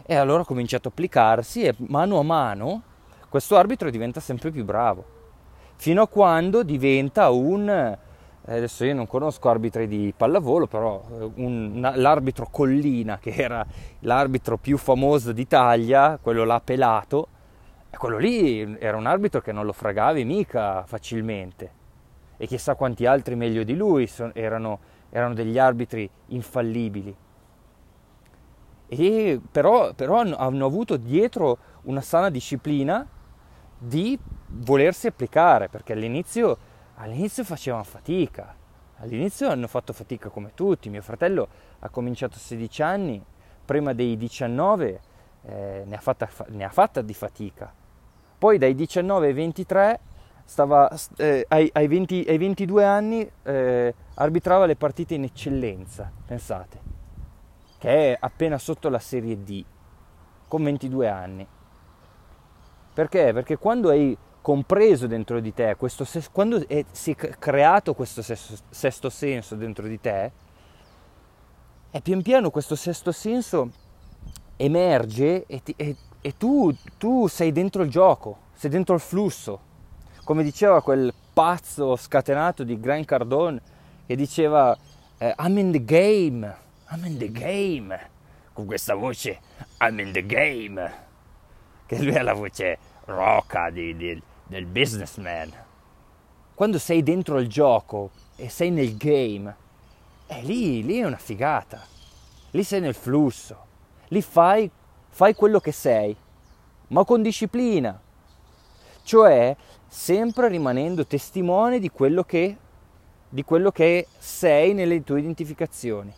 E 0.06 0.16
allora 0.16 0.42
ha 0.42 0.46
cominciato 0.46 0.88
a 0.88 0.92
applicarsi 0.92 1.64
e 1.64 1.76
mano 1.78 2.20
a 2.20 2.24
mano 2.24 2.82
questo 3.30 3.56
arbitro 3.56 3.90
diventa 3.90 4.20
sempre 4.20 4.52
più 4.52 4.64
bravo, 4.64 5.06
fino 5.76 6.02
a 6.02 6.08
quando 6.08 6.64
diventa 6.64 7.30
un 7.30 7.98
eh, 8.50 8.56
adesso 8.56 8.86
io 8.86 8.96
non 8.96 9.08
conosco 9.08 9.50
arbitri 9.50 9.88
di 9.88 10.14
pallavolo, 10.16 10.68
però 10.68 11.04
eh, 11.12 11.32
un, 11.36 11.92
l'arbitro 11.96 12.48
Collina, 12.50 13.18
che 13.20 13.32
era 13.32 13.66
l'arbitro 14.00 14.58
più 14.58 14.78
famoso 14.78 15.34
d'Italia, 15.34 16.18
quello 16.22 16.46
là 16.46 16.62
pelato, 16.64 17.28
quello 17.98 18.18
lì 18.18 18.78
era 18.80 18.96
un 18.96 19.06
arbitro 19.06 19.42
che 19.42 19.52
non 19.52 19.66
lo 19.66 19.74
fragavi 19.74 20.24
mica 20.24 20.86
facilmente. 20.86 21.72
E 22.38 22.48
chissà 22.48 22.76
quanti 22.76 23.06
altri 23.06 23.36
meglio 23.36 23.64
di 23.64 23.76
lui 23.76 24.10
erano, 24.32 24.80
erano 25.10 25.34
degli 25.34 25.58
arbitri 25.58 26.10
infallibili. 26.28 27.14
E 28.88 29.42
però, 29.52 29.94
però 29.94 30.22
hanno 30.22 30.66
avuto 30.66 30.96
dietro 30.96 31.58
una 31.84 32.00
sana 32.00 32.30
disciplina 32.30 33.06
di 33.78 34.18
volersi 34.48 35.08
applicare, 35.08 35.70
perché 35.70 35.94
all'inizio 35.94 36.58
all'inizio 36.98 37.44
facevano 37.44 37.84
fatica, 37.84 38.56
all'inizio 38.98 39.50
hanno 39.50 39.68
fatto 39.68 39.94
fatica 39.94 40.30
come 40.30 40.52
tutti, 40.54 40.90
mio 40.90 41.02
fratello 41.02 41.48
ha 41.80 41.90
cominciato 41.90 42.36
a 42.36 42.40
16 42.40 42.82
anni, 42.82 43.24
prima 43.66 43.94
dei 43.94 44.18
19 44.18 45.02
eh, 45.44 45.84
ne, 45.86 45.96
ha 45.96 46.00
fatta, 46.00 46.30
ne, 46.48 46.64
ha 46.64 46.70
fatta, 46.70 47.02
di 47.02 47.14
fatica, 47.14 47.72
poi 48.38 48.58
dai 48.58 48.74
19 48.74 49.28
ai 49.28 49.34
23, 49.34 50.00
stava, 50.44 50.90
eh, 51.18 51.46
ai, 51.50 51.70
ai, 51.74 51.88
20, 51.88 52.26
ai, 52.28 52.38
22 52.38 52.84
anni 52.84 53.32
eh, 53.44 53.94
arbitrava 54.16 54.66
le 54.66 54.76
partite 54.76 55.14
in 55.14 55.24
eccellenza, 55.24 56.12
pensate, 56.26 56.80
che 57.78 58.14
è 58.14 58.18
appena 58.20 58.58
sotto 58.58 58.90
la 58.90 59.00
serie 59.00 59.44
D, 59.44 59.64
con 60.48 60.64
22 60.64 61.08
anni. 61.08 61.48
Perché? 62.98 63.32
Perché 63.32 63.60
quando 63.60 63.90
hai 63.90 64.18
compreso 64.42 65.06
dentro 65.06 65.40
di 65.40 65.54
te, 65.54 65.76
questo, 65.76 66.04
quando 66.32 66.68
è, 66.68 66.84
si 66.90 67.12
è 67.12 67.16
creato 67.16 67.94
questo 67.94 68.24
sesto, 68.24 68.56
sesto 68.72 69.12
senso 69.12 69.54
dentro 69.54 69.86
di 69.86 70.02
te, 70.02 70.32
e 71.92 72.02
pian 72.02 72.24
piano 72.24 72.50
questo 72.50 72.76
sesto 72.76 73.12
senso 73.12 73.70
emerge 74.56 75.46
e, 75.46 75.62
ti, 75.62 75.76
e, 75.78 75.96
e 76.20 76.38
tu, 76.38 76.76
tu 76.98 77.28
sei 77.28 77.52
dentro 77.52 77.84
il 77.84 77.92
gioco, 77.92 78.38
sei 78.54 78.72
dentro 78.72 78.96
il 78.96 79.02
flusso. 79.02 79.60
Come 80.24 80.42
diceva 80.42 80.82
quel 80.82 81.14
pazzo 81.34 81.96
scatenato 81.98 82.64
di 82.64 82.80
Grant 82.80 83.06
Cardone 83.06 83.62
che 84.08 84.16
diceva 84.16 84.76
eh, 85.20 85.36
I'm 85.38 85.56
in 85.60 85.72
the 85.72 85.84
game, 85.84 86.56
I'm 86.90 87.06
in 87.06 87.20
the 87.20 87.32
game, 87.32 88.10
con 88.54 88.66
questa 88.66 88.96
voce 88.96 89.40
I'm 89.82 90.00
in 90.00 90.12
the 90.12 90.26
game, 90.26 91.06
che 91.86 92.02
lui 92.02 92.16
ha 92.16 92.24
la 92.24 92.34
voce 92.34 92.87
roca 93.08 93.70
di, 93.70 93.96
di, 93.96 94.22
del 94.46 94.66
businessman. 94.66 95.52
Quando 96.54 96.80
sei 96.80 97.04
dentro 97.04 97.40
il 97.40 97.48
gioco 97.48 98.12
e 98.36 98.50
sei 98.50 98.72
nel 98.72 98.98
game, 98.98 99.56
è 100.26 100.42
lì, 100.42 100.84
lì 100.84 101.00
è 101.00 101.06
una 101.06 101.18
figata. 101.18 101.82
Lì 102.52 102.64
sei 102.64 102.82
nel 102.82 102.96
flusso. 102.96 103.66
Lì 104.10 104.22
fai, 104.22 104.70
fai 105.10 105.36
quello 105.36 105.60
che 105.60 105.72
sei, 105.72 106.16
ma 106.88 107.04
con 107.04 107.22
disciplina. 107.22 108.00
Cioè, 109.04 109.56
sempre 109.88 110.50
rimanendo 110.50 111.06
testimone 111.06 111.80
di 111.80 111.90
quello 111.90 112.24
che, 112.24 112.58
di 113.30 113.44
quello 113.44 113.72
che 113.72 114.08
sei 114.18 114.74
nelle 114.74 115.04
tue 115.04 115.20
identificazioni. 115.20 116.14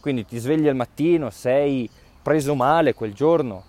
Quindi 0.00 0.24
ti 0.24 0.38
svegli 0.38 0.68
al 0.68 0.76
mattino, 0.76 1.30
sei 1.30 1.88
preso 2.22 2.54
male 2.54 2.94
quel 2.94 3.12
giorno. 3.12 3.64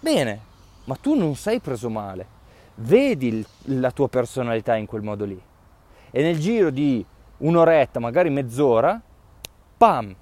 Bene, 0.00 0.50
ma 0.84 0.96
tu 0.96 1.14
non 1.14 1.34
sei 1.36 1.60
preso 1.60 1.88
male 1.88 2.40
vedi 2.76 3.44
la 3.64 3.90
tua 3.90 4.08
personalità 4.08 4.76
in 4.76 4.86
quel 4.86 5.02
modo 5.02 5.24
lì. 5.24 5.40
E 6.10 6.22
nel 6.22 6.38
giro 6.38 6.70
di 6.70 7.04
un'oretta, 7.38 8.00
magari 8.00 8.30
mezz'ora, 8.30 9.00
pam, 9.76 10.14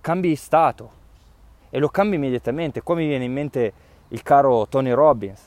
cambi 0.00 0.34
stato. 0.36 0.96
E 1.70 1.78
lo 1.78 1.88
cambi 1.88 2.16
immediatamente. 2.16 2.82
Qua 2.82 2.94
mi 2.94 3.06
viene 3.06 3.24
in 3.24 3.32
mente 3.32 3.72
il 4.08 4.22
caro 4.22 4.66
Tony 4.68 4.90
Robbins, 4.92 5.40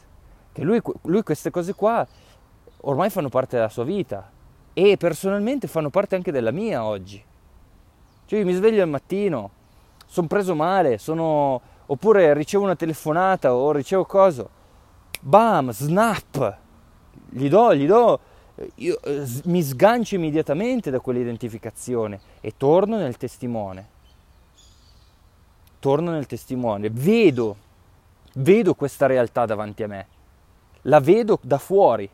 che 0.51 0.63
lui, 0.63 0.81
lui 1.03 1.23
queste 1.23 1.49
cose 1.49 1.73
qua 1.73 2.05
ormai 2.83 3.09
fanno 3.09 3.29
parte 3.29 3.55
della 3.55 3.69
sua 3.69 3.83
vita 3.83 4.29
e 4.73 4.97
personalmente 4.97 5.67
fanno 5.67 5.89
parte 5.89 6.15
anche 6.15 6.31
della 6.31 6.51
mia 6.51 6.83
oggi. 6.83 7.23
Cioè 8.25 8.39
io 8.39 8.45
mi 8.45 8.53
sveglio 8.53 8.81
al 8.81 8.89
mattino, 8.89 9.49
sono 10.05 10.27
preso 10.27 10.55
male, 10.55 10.97
sono... 10.97 11.59
oppure 11.87 12.33
ricevo 12.33 12.63
una 12.63 12.75
telefonata 12.75 13.53
o 13.53 13.71
ricevo 13.71 14.05
cosa 14.05 14.47
bam, 15.21 15.71
snap, 15.71 16.57
gli 17.29 17.47
do, 17.47 17.73
gli 17.75 17.85
do, 17.85 18.19
io, 18.75 18.99
eh, 19.01 19.25
mi 19.45 19.61
sgancio 19.61 20.15
immediatamente 20.15 20.91
da 20.91 20.99
quell'identificazione 20.99 22.19
e 22.41 22.53
torno 22.57 22.97
nel 22.97 23.17
testimone. 23.17 23.99
Torno 25.79 26.11
nel 26.11 26.27
testimone, 26.27 26.89
vedo, 26.91 27.55
vedo 28.35 28.75
questa 28.75 29.07
realtà 29.07 29.45
davanti 29.45 29.81
a 29.81 29.87
me, 29.87 30.07
la 30.83 30.99
vedo 30.99 31.39
da 31.41 31.57
fuori. 31.57 32.07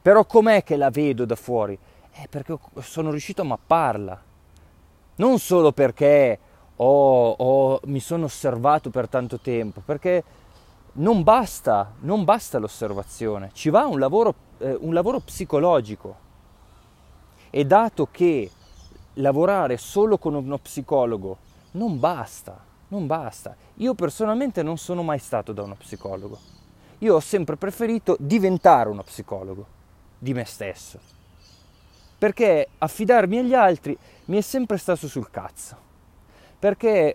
Però 0.00 0.24
com'è 0.24 0.62
che 0.62 0.76
la 0.76 0.90
vedo 0.90 1.24
da 1.24 1.36
fuori? 1.36 1.78
È 2.10 2.26
perché 2.28 2.56
sono 2.80 3.10
riuscito 3.10 3.42
a 3.42 3.44
mapparla. 3.44 4.22
Non 5.16 5.38
solo 5.38 5.72
perché 5.72 6.38
ho, 6.76 7.30
ho, 7.30 7.80
mi 7.84 8.00
sono 8.00 8.24
osservato 8.24 8.90
per 8.90 9.08
tanto 9.08 9.38
tempo, 9.38 9.82
perché 9.84 10.24
non 10.94 11.22
basta, 11.22 11.92
non 12.00 12.24
basta 12.24 12.58
l'osservazione, 12.58 13.50
ci 13.52 13.70
va 13.70 13.86
un 13.86 13.98
lavoro, 13.98 14.34
eh, 14.58 14.76
un 14.80 14.92
lavoro 14.92 15.20
psicologico. 15.20 16.22
E 17.50 17.64
dato 17.64 18.08
che 18.10 18.50
lavorare 19.14 19.76
solo 19.76 20.18
con 20.18 20.34
uno 20.34 20.58
psicologo 20.58 21.38
non 21.72 21.98
basta, 21.98 22.58
non 22.88 23.06
basta. 23.06 23.56
Io 23.76 23.94
personalmente 23.94 24.62
non 24.62 24.76
sono 24.76 25.02
mai 25.02 25.18
stato 25.18 25.52
da 25.52 25.62
uno 25.62 25.74
psicologo. 25.74 26.38
Io 26.98 27.14
ho 27.14 27.20
sempre 27.20 27.56
preferito 27.56 28.16
diventare 28.18 28.88
uno 28.88 29.02
psicologo 29.02 29.66
di 30.18 30.32
me 30.32 30.44
stesso. 30.44 30.98
Perché 32.16 32.68
affidarmi 32.78 33.38
agli 33.38 33.54
altri 33.54 33.96
mi 34.26 34.38
è 34.38 34.40
sempre 34.40 34.78
stato 34.78 35.08
sul 35.08 35.30
cazzo. 35.30 35.76
Perché 36.58 37.14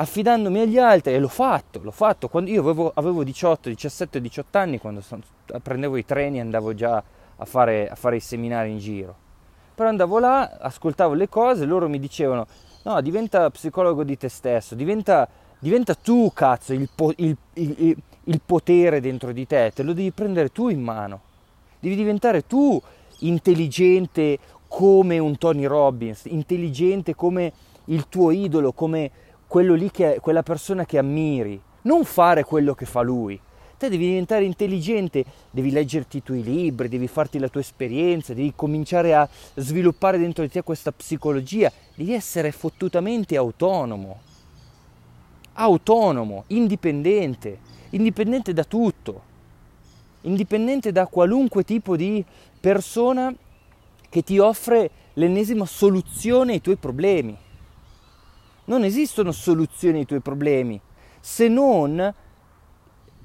affidandomi 0.00 0.60
agli 0.60 0.78
altri 0.78 1.12
e 1.12 1.18
l'ho 1.18 1.28
fatto, 1.28 1.80
l'ho 1.82 1.90
fatto. 1.90 2.28
Quando 2.28 2.50
io 2.50 2.62
avevo, 2.62 2.90
avevo 2.94 3.22
18, 3.22 3.68
17, 3.68 4.20
18 4.20 4.58
anni, 4.58 4.78
quando 4.78 5.02
sono, 5.02 5.22
prendevo 5.62 5.96
i 5.96 6.04
treni 6.06 6.40
andavo 6.40 6.74
già 6.74 7.02
a 7.36 7.44
fare, 7.44 7.88
a 7.88 7.94
fare 7.94 8.16
i 8.16 8.20
seminari 8.20 8.70
in 8.70 8.78
giro. 8.78 9.14
Però 9.74 9.88
andavo 9.88 10.18
là, 10.18 10.56
ascoltavo 10.58 11.12
le 11.12 11.28
cose, 11.28 11.66
loro 11.66 11.88
mi 11.88 11.98
dicevano, 11.98 12.46
no, 12.84 13.00
diventa 13.02 13.50
psicologo 13.50 14.02
di 14.02 14.16
te 14.16 14.30
stesso, 14.30 14.74
diventa, 14.74 15.28
diventa 15.58 15.94
tu, 15.94 16.30
cazzo, 16.34 16.72
il, 16.72 16.88
po- 16.94 17.12
il, 17.16 17.36
il, 17.54 17.96
il 18.24 18.40
potere 18.44 19.00
dentro 19.00 19.32
di 19.32 19.46
te, 19.46 19.70
te 19.74 19.82
lo 19.82 19.92
devi 19.92 20.12
prendere 20.12 20.50
tu 20.50 20.68
in 20.68 20.82
mano, 20.82 21.20
devi 21.78 21.94
diventare 21.94 22.46
tu 22.46 22.80
intelligente 23.20 24.38
come 24.66 25.18
un 25.18 25.36
Tony 25.36 25.66
Robbins, 25.66 26.24
intelligente 26.24 27.14
come 27.14 27.52
il 27.86 28.08
tuo 28.08 28.30
idolo, 28.30 28.72
come 28.72 29.10
quello 29.50 29.74
lì 29.74 29.90
che, 29.90 30.18
quella 30.20 30.44
persona 30.44 30.86
che 30.86 30.96
ammiri, 30.96 31.60
non 31.82 32.04
fare 32.04 32.44
quello 32.44 32.72
che 32.72 32.86
fa 32.86 33.00
lui. 33.00 33.36
Te 33.76 33.88
devi 33.88 34.06
diventare 34.06 34.44
intelligente, 34.44 35.24
devi 35.50 35.72
leggerti 35.72 36.18
i 36.18 36.22
tuoi 36.22 36.44
libri, 36.44 36.88
devi 36.88 37.08
farti 37.08 37.40
la 37.40 37.48
tua 37.48 37.60
esperienza, 37.60 38.32
devi 38.32 38.52
cominciare 38.54 39.12
a 39.12 39.28
sviluppare 39.56 40.18
dentro 40.18 40.44
di 40.44 40.50
te 40.50 40.62
questa 40.62 40.92
psicologia, 40.92 41.68
devi 41.96 42.12
essere 42.12 42.52
fottutamente 42.52 43.36
autonomo. 43.36 44.20
Autonomo, 45.54 46.44
indipendente, 46.46 47.58
indipendente 47.90 48.52
da 48.52 48.62
tutto, 48.62 49.20
indipendente 50.20 50.92
da 50.92 51.08
qualunque 51.08 51.64
tipo 51.64 51.96
di 51.96 52.24
persona 52.60 53.34
che 54.08 54.22
ti 54.22 54.38
offre 54.38 54.90
l'ennesima 55.14 55.66
soluzione 55.66 56.52
ai 56.52 56.60
tuoi 56.60 56.76
problemi. 56.76 57.36
Non 58.64 58.84
esistono 58.84 59.32
soluzioni 59.32 60.00
ai 60.00 60.06
tuoi 60.06 60.20
problemi 60.20 60.80
se 61.20 61.48
non 61.48 62.14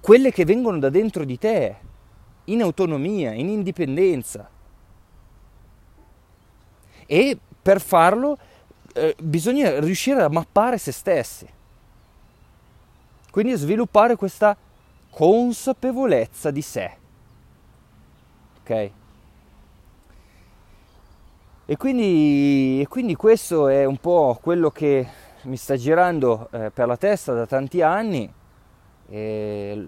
quelle 0.02 0.32
che 0.32 0.46
vengono 0.46 0.78
da 0.78 0.90
dentro 0.90 1.24
di 1.24 1.38
te, 1.38 1.76
in 2.46 2.62
autonomia, 2.62 3.34
in 3.34 3.50
indipendenza. 3.50 4.48
E 7.08 7.40
per 7.62 7.82
farlo 7.82 8.38
eh, 8.94 9.16
bisogna 9.20 9.80
riuscire 9.80 10.22
a 10.22 10.30
mappare 10.30 10.78
se 10.78 10.92
stessi. 10.92 11.48
Quindi 13.32 13.56
sviluppare 13.56 14.16
questa 14.16 14.56
consapevolezza 15.10 16.52
di 16.52 16.62
sé. 16.62 16.92
Ok? 18.62 18.92
E 21.68 21.78
quindi, 21.78 22.80
e 22.82 22.88
quindi, 22.88 23.16
questo 23.16 23.68
è 23.68 23.86
un 23.86 23.98
po' 23.98 24.38
quello 24.40 24.70
che 24.70 25.08
mi 25.46 25.58
sta 25.58 25.76
girando 25.76 26.48
eh, 26.52 26.72
per 26.72 26.88
la 26.88 26.98
testa 26.98 27.34
da 27.34 27.46
tanti 27.46 27.82
anni. 27.82 28.32
E 29.08 29.88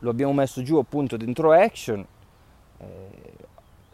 lo 0.00 0.10
abbiamo 0.10 0.32
messo 0.32 0.62
giù 0.62 0.76
appunto 0.76 1.16
dentro 1.16 1.52
Action. 1.52 2.04
Eh, 2.78 3.36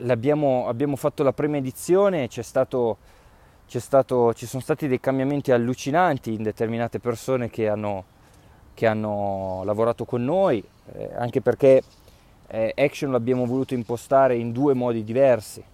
abbiamo 0.07 0.97
fatto 0.97 1.23
la 1.23 1.33
prima 1.33 1.57
edizione, 1.57 2.29
c'è 2.29 2.43
stato, 2.43 2.99
c'è 3.67 3.79
stato, 3.79 4.35
ci 4.35 4.47
sono 4.47 4.63
stati 4.63 4.89
dei 4.89 5.01
cambiamenti 5.01 5.53
allucinanti 5.53 6.33
in 6.33 6.43
determinate 6.43 6.99
persone 6.99 7.49
che 7.49 7.69
hanno, 7.69 8.05
che 8.75 8.87
hanno 8.87 9.63
lavorato 9.65 10.05
con 10.05 10.25
noi, 10.25 10.63
eh, 10.93 11.11
anche 11.17 11.41
perché 11.41 11.83
eh, 12.49 12.75
Action 12.77 13.13
l'abbiamo 13.13 13.47
voluto 13.47 13.75
impostare 13.75 14.37
in 14.37 14.53
due 14.53 14.75
modi 14.75 15.05
diversi 15.05 15.65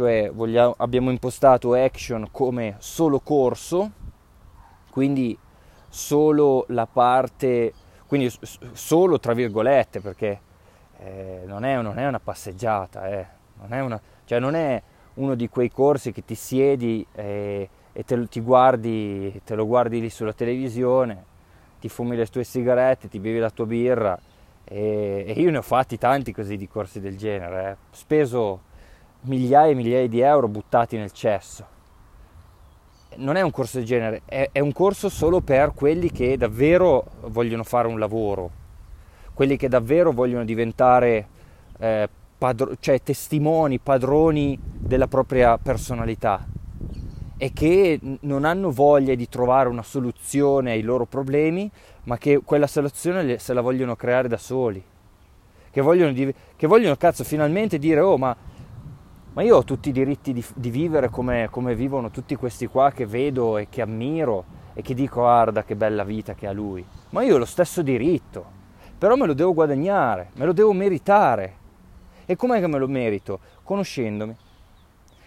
cioè 0.00 0.30
vogliamo, 0.32 0.74
abbiamo 0.78 1.10
impostato 1.10 1.74
Action 1.74 2.28
come 2.30 2.76
solo 2.78 3.20
corso, 3.20 3.90
quindi 4.90 5.36
solo 5.88 6.64
la 6.68 6.86
parte, 6.86 7.72
quindi 8.06 8.32
solo 8.72 9.18
tra 9.18 9.32
virgolette, 9.32 10.00
perché 10.00 10.40
eh, 10.98 11.42
non, 11.46 11.64
è, 11.64 11.80
non, 11.80 11.98
è, 11.98 12.06
una 12.06 12.20
passeggiata, 12.20 13.08
eh. 13.08 13.26
non, 13.60 13.72
è 13.72 13.80
una, 13.80 14.00
cioè 14.24 14.38
non 14.38 14.54
è 14.54 14.82
uno 15.14 15.34
di 15.34 15.48
quei 15.48 15.70
corsi 15.70 16.12
che 16.12 16.24
ti 16.24 16.34
siedi 16.34 17.04
eh, 17.14 17.68
e 17.92 18.04
te, 18.04 18.28
ti 18.28 18.40
guardi, 18.40 19.40
te 19.44 19.54
lo 19.54 19.66
guardi 19.66 20.00
lì 20.00 20.10
sulla 20.10 20.32
televisione, 20.32 21.24
ti 21.80 21.88
fumi 21.88 22.16
le 22.16 22.26
tue 22.26 22.44
sigarette, 22.44 23.08
ti 23.08 23.18
bevi 23.18 23.38
la 23.38 23.50
tua 23.50 23.66
birra. 23.66 24.18
E, 24.64 25.24
e 25.26 25.32
io 25.32 25.50
ne 25.50 25.58
ho 25.58 25.62
fatti 25.62 25.98
tanti 25.98 26.32
così 26.32 26.56
di 26.56 26.68
corsi 26.68 27.00
del 27.00 27.16
genere, 27.16 27.70
eh. 27.70 27.76
speso 27.90 28.68
migliaia 29.22 29.72
e 29.72 29.74
migliaia 29.74 30.08
di 30.08 30.20
euro 30.20 30.46
buttati 30.46 30.96
nel 30.96 31.10
cesso. 31.10 31.78
Non 33.16 33.36
è 33.36 33.40
un 33.40 33.50
corso 33.50 33.78
del 33.78 33.86
genere, 33.86 34.22
è, 34.24 34.48
è 34.52 34.60
un 34.60 34.72
corso 34.72 35.08
solo 35.08 35.40
per 35.40 35.72
quelli 35.74 36.10
che 36.10 36.36
davvero 36.36 37.04
vogliono 37.26 37.64
fare 37.64 37.88
un 37.88 37.98
lavoro, 37.98 38.50
quelli 39.34 39.56
che 39.56 39.68
davvero 39.68 40.12
vogliono 40.12 40.44
diventare 40.44 41.26
eh, 41.78 42.08
padro- 42.38 42.76
cioè 42.78 43.02
testimoni, 43.02 43.78
padroni 43.78 44.58
della 44.62 45.08
propria 45.08 45.58
personalità 45.58 46.46
e 47.36 47.52
che 47.54 47.98
non 48.20 48.44
hanno 48.44 48.70
voglia 48.70 49.14
di 49.14 49.26
trovare 49.28 49.70
una 49.70 49.82
soluzione 49.82 50.72
ai 50.72 50.82
loro 50.82 51.06
problemi, 51.06 51.70
ma 52.04 52.18
che 52.18 52.42
quella 52.44 52.66
soluzione 52.66 53.38
se 53.38 53.54
la 53.54 53.62
vogliono 53.62 53.96
creare 53.96 54.28
da 54.28 54.36
soli. 54.36 54.82
Che 55.70 55.80
vogliono, 55.80 56.12
che 56.56 56.66
vogliono 56.66 56.96
cazzo 56.96 57.24
finalmente 57.24 57.78
dire 57.78 58.00
oh 58.00 58.18
ma 58.18 58.36
ma 59.32 59.42
io 59.42 59.56
ho 59.56 59.64
tutti 59.64 59.90
i 59.90 59.92
diritti 59.92 60.32
di, 60.32 60.44
di 60.54 60.70
vivere 60.70 61.08
come, 61.08 61.48
come, 61.50 61.74
vivono 61.74 62.10
tutti 62.10 62.34
questi 62.34 62.66
qua 62.66 62.90
che 62.90 63.06
vedo 63.06 63.58
e 63.58 63.68
che 63.68 63.80
ammiro 63.80 64.44
e 64.74 64.82
che 64.82 64.94
dico 64.94 65.20
guarda 65.20 65.62
che 65.62 65.76
bella 65.76 66.04
vita 66.04 66.34
che 66.34 66.46
ha 66.46 66.52
lui. 66.52 66.84
Ma 67.10 67.22
io 67.22 67.36
ho 67.36 67.38
lo 67.38 67.44
stesso 67.44 67.82
diritto, 67.82 68.44
però 68.98 69.14
me 69.14 69.26
lo 69.26 69.34
devo 69.34 69.54
guadagnare, 69.54 70.30
me 70.34 70.46
lo 70.46 70.52
devo 70.52 70.72
meritare. 70.72 71.56
E 72.26 72.36
com'è 72.36 72.60
che 72.60 72.66
me 72.66 72.78
lo 72.78 72.88
merito? 72.88 73.40
Conoscendomi. 73.62 74.36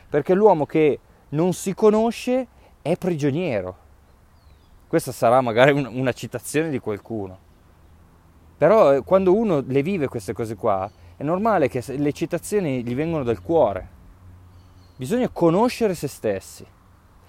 Perché 0.09 0.33
l'uomo 0.33 0.65
che 0.65 0.99
non 1.29 1.53
si 1.53 1.73
conosce 1.73 2.47
è 2.81 2.97
prigioniero. 2.97 3.77
Questa 4.87 5.11
sarà 5.11 5.41
magari 5.41 5.71
un, 5.71 5.89
una 5.91 6.11
citazione 6.11 6.69
di 6.69 6.79
qualcuno. 6.79 7.37
Però 8.57 8.93
eh, 8.93 9.01
quando 9.01 9.33
uno 9.33 9.63
le 9.65 9.81
vive 9.81 10.07
queste 10.07 10.33
cose 10.33 10.55
qua, 10.55 10.89
è 11.17 11.23
normale 11.23 11.67
che 11.67 11.83
le 11.97 12.11
citazioni 12.11 12.83
gli 12.83 12.95
vengono 12.95 13.23
dal 13.23 13.41
cuore. 13.41 13.92
Bisogna 14.95 15.29
conoscere 15.29 15.95
se 15.95 16.07
stessi 16.07 16.65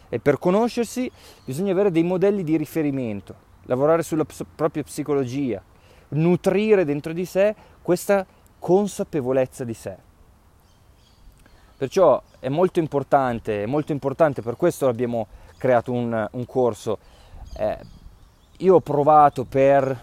e 0.08 0.18
per 0.18 0.38
conoscersi 0.38 1.10
bisogna 1.44 1.72
avere 1.72 1.90
dei 1.90 2.02
modelli 2.02 2.44
di 2.44 2.56
riferimento, 2.56 3.34
lavorare 3.62 4.02
sulla 4.02 4.24
ps- 4.24 4.44
propria 4.54 4.82
psicologia, 4.82 5.62
nutrire 6.10 6.84
dentro 6.84 7.12
di 7.12 7.24
sé 7.24 7.54
questa 7.80 8.26
consapevolezza 8.58 9.64
di 9.64 9.74
sé. 9.74 9.96
Perciò 11.76 12.22
è 12.38 12.48
molto 12.48 12.78
importante, 12.78 13.62
è 13.62 13.66
molto 13.66 13.92
importante, 13.92 14.42
per 14.42 14.56
questo 14.56 14.86
abbiamo 14.86 15.26
creato 15.56 15.90
un, 15.90 16.28
un 16.30 16.46
corso. 16.46 16.98
Eh, 17.56 17.78
io 18.58 18.74
ho 18.76 18.80
provato 18.80 19.44
per, 19.44 19.98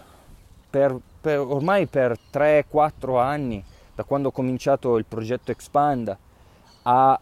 per, 0.68 0.98
per 1.20 1.38
ormai 1.38 1.86
per 1.86 2.18
3-4 2.32 3.18
anni 3.18 3.64
da 3.94 4.04
quando 4.04 4.28
ho 4.28 4.32
cominciato 4.32 4.98
il 4.98 5.04
progetto 5.06 5.50
Expanda, 5.50 6.18
a 6.82 7.18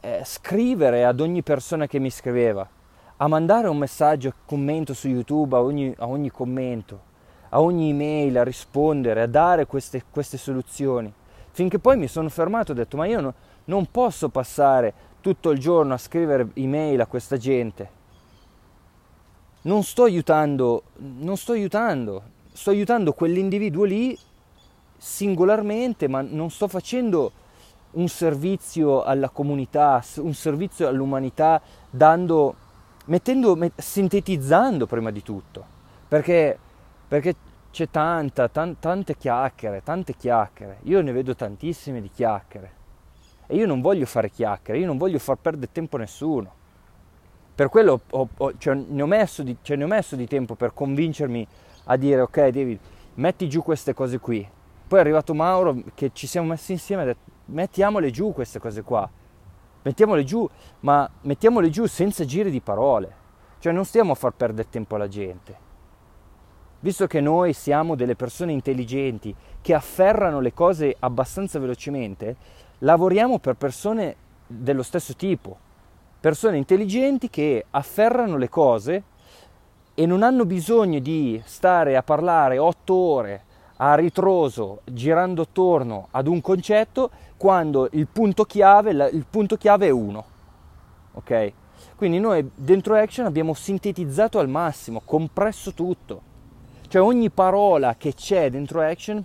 eh, 0.00 0.22
scrivere 0.24 1.04
ad 1.04 1.20
ogni 1.20 1.42
persona 1.42 1.86
che 1.86 1.98
mi 1.98 2.10
scriveva, 2.10 2.68
a 3.16 3.28
mandare 3.28 3.68
un 3.68 3.76
messaggio, 3.76 4.32
commento 4.46 4.94
su 4.94 5.08
YouTube 5.08 5.54
a 5.56 5.62
ogni, 5.62 5.94
a 5.98 6.06
ogni 6.06 6.30
commento, 6.30 7.00
a 7.50 7.60
ogni 7.60 7.90
email, 7.90 8.38
a 8.38 8.44
rispondere, 8.44 9.22
a 9.22 9.26
dare 9.26 9.66
queste, 9.66 10.04
queste 10.10 10.38
soluzioni. 10.38 11.12
Finché 11.50 11.78
poi 11.78 11.96
mi 11.96 12.06
sono 12.06 12.28
fermato 12.28 12.70
e 12.70 12.74
ho 12.74 12.78
detto, 12.78 12.96
ma 12.96 13.06
io 13.06 13.20
no, 13.20 13.34
non 13.66 13.90
posso 13.90 14.28
passare 14.30 14.94
tutto 15.20 15.50
il 15.50 15.58
giorno 15.58 15.94
a 15.94 15.98
scrivere 15.98 16.48
email 16.54 17.00
a 17.00 17.06
questa 17.06 17.36
gente. 17.36 17.98
Non 19.62 19.82
sto 19.82 20.04
aiutando, 20.04 20.84
non 20.96 21.36
sto 21.36 21.52
aiutando, 21.52 22.22
sto 22.52 22.70
aiutando 22.70 23.12
quell'individuo 23.12 23.84
lì 23.84 24.18
singolarmente, 24.96 26.08
ma 26.08 26.22
non 26.22 26.50
sto 26.50 26.68
facendo 26.68 27.32
un 27.92 28.08
servizio 28.08 29.02
alla 29.02 29.28
comunità, 29.28 30.02
un 30.16 30.34
servizio 30.34 30.88
all'umanità, 30.88 31.60
dando, 31.90 32.54
mettendo, 33.06 33.58
sintetizzando 33.74 34.86
prima 34.86 35.10
di 35.10 35.22
tutto, 35.22 35.64
perché, 36.06 36.58
perché 37.08 37.34
c'è 37.70 37.88
tanta, 37.90 38.48
tan, 38.48 38.78
tante 38.78 39.16
chiacchiere, 39.16 39.82
tante 39.82 40.14
chiacchiere, 40.14 40.78
io 40.82 41.00
ne 41.00 41.12
vedo 41.12 41.34
tantissime 41.34 42.00
di 42.00 42.10
chiacchiere. 42.10 42.78
E 43.46 43.56
io 43.56 43.66
non 43.66 43.80
voglio 43.80 44.06
fare 44.06 44.30
chiacchiere, 44.30 44.78
io 44.78 44.86
non 44.86 44.96
voglio 44.96 45.18
far 45.18 45.36
perdere 45.36 45.72
tempo 45.72 45.96
a 45.96 46.00
nessuno. 46.00 46.58
Per 47.54 47.68
quello 47.68 48.00
ho, 48.10 48.28
ho, 48.36 48.52
cioè, 48.58 48.74
ne, 48.74 49.02
ho 49.02 49.06
di, 49.42 49.56
cioè, 49.60 49.76
ne 49.76 49.84
ho 49.84 49.88
messo 49.88 50.14
di 50.14 50.26
tempo 50.26 50.54
per 50.54 50.72
convincermi 50.72 51.46
a 51.84 51.96
dire 51.96 52.20
ok 52.20 52.48
David, 52.48 52.78
metti 53.14 53.48
giù 53.48 53.62
queste 53.62 53.92
cose 53.92 54.18
qui, 54.18 54.48
poi 54.86 54.98
è 54.98 55.02
arrivato 55.02 55.34
Mauro 55.34 55.76
che 55.94 56.10
ci 56.12 56.26
siamo 56.26 56.48
messi 56.48 56.72
insieme 56.72 57.02
e 57.02 57.04
ha 57.04 57.08
detto 57.08 57.29
mettiamole 57.50 58.10
giù 58.10 58.32
queste 58.32 58.58
cose 58.58 58.82
qua, 58.82 59.08
mettiamole 59.82 60.24
giù, 60.24 60.48
ma 60.80 61.08
mettiamole 61.22 61.70
giù 61.70 61.86
senza 61.86 62.24
giri 62.24 62.50
di 62.50 62.60
parole, 62.60 63.14
cioè 63.58 63.72
non 63.72 63.84
stiamo 63.84 64.12
a 64.12 64.16
far 64.16 64.32
perdere 64.32 64.68
tempo 64.68 64.94
alla 64.94 65.08
gente. 65.08 65.68
Visto 66.80 67.06
che 67.06 67.20
noi 67.20 67.52
siamo 67.52 67.94
delle 67.94 68.16
persone 68.16 68.52
intelligenti 68.52 69.34
che 69.60 69.74
afferrano 69.74 70.40
le 70.40 70.54
cose 70.54 70.96
abbastanza 70.98 71.58
velocemente, 71.58 72.36
lavoriamo 72.78 73.38
per 73.38 73.54
persone 73.56 74.16
dello 74.46 74.82
stesso 74.82 75.14
tipo, 75.14 75.58
persone 76.18 76.56
intelligenti 76.56 77.28
che 77.28 77.66
afferrano 77.70 78.36
le 78.36 78.48
cose 78.48 79.02
e 79.94 80.06
non 80.06 80.22
hanno 80.22 80.46
bisogno 80.46 80.98
di 80.98 81.40
stare 81.44 81.96
a 81.96 82.02
parlare 82.02 82.56
otto 82.56 82.94
ore 82.94 83.44
a 83.82 83.94
ritroso 83.94 84.80
girando 84.84 85.42
attorno 85.42 86.08
ad 86.10 86.26
un 86.26 86.40
concetto 86.40 87.10
quando 87.40 87.88
il 87.92 88.06
punto 88.06 88.44
chiave, 88.44 88.90
il 88.90 89.24
punto 89.24 89.56
chiave 89.56 89.86
è 89.86 89.90
uno. 89.90 90.24
Ok? 91.12 91.52
Quindi 91.96 92.18
noi 92.18 92.46
dentro 92.54 92.96
Action 92.96 93.24
abbiamo 93.24 93.54
sintetizzato 93.54 94.38
al 94.38 94.46
massimo, 94.46 95.00
compresso 95.02 95.72
tutto. 95.72 96.20
Cioè 96.86 97.00
ogni 97.00 97.30
parola 97.30 97.94
che 97.96 98.12
c'è 98.12 98.50
dentro 98.50 98.82
Action 98.82 99.24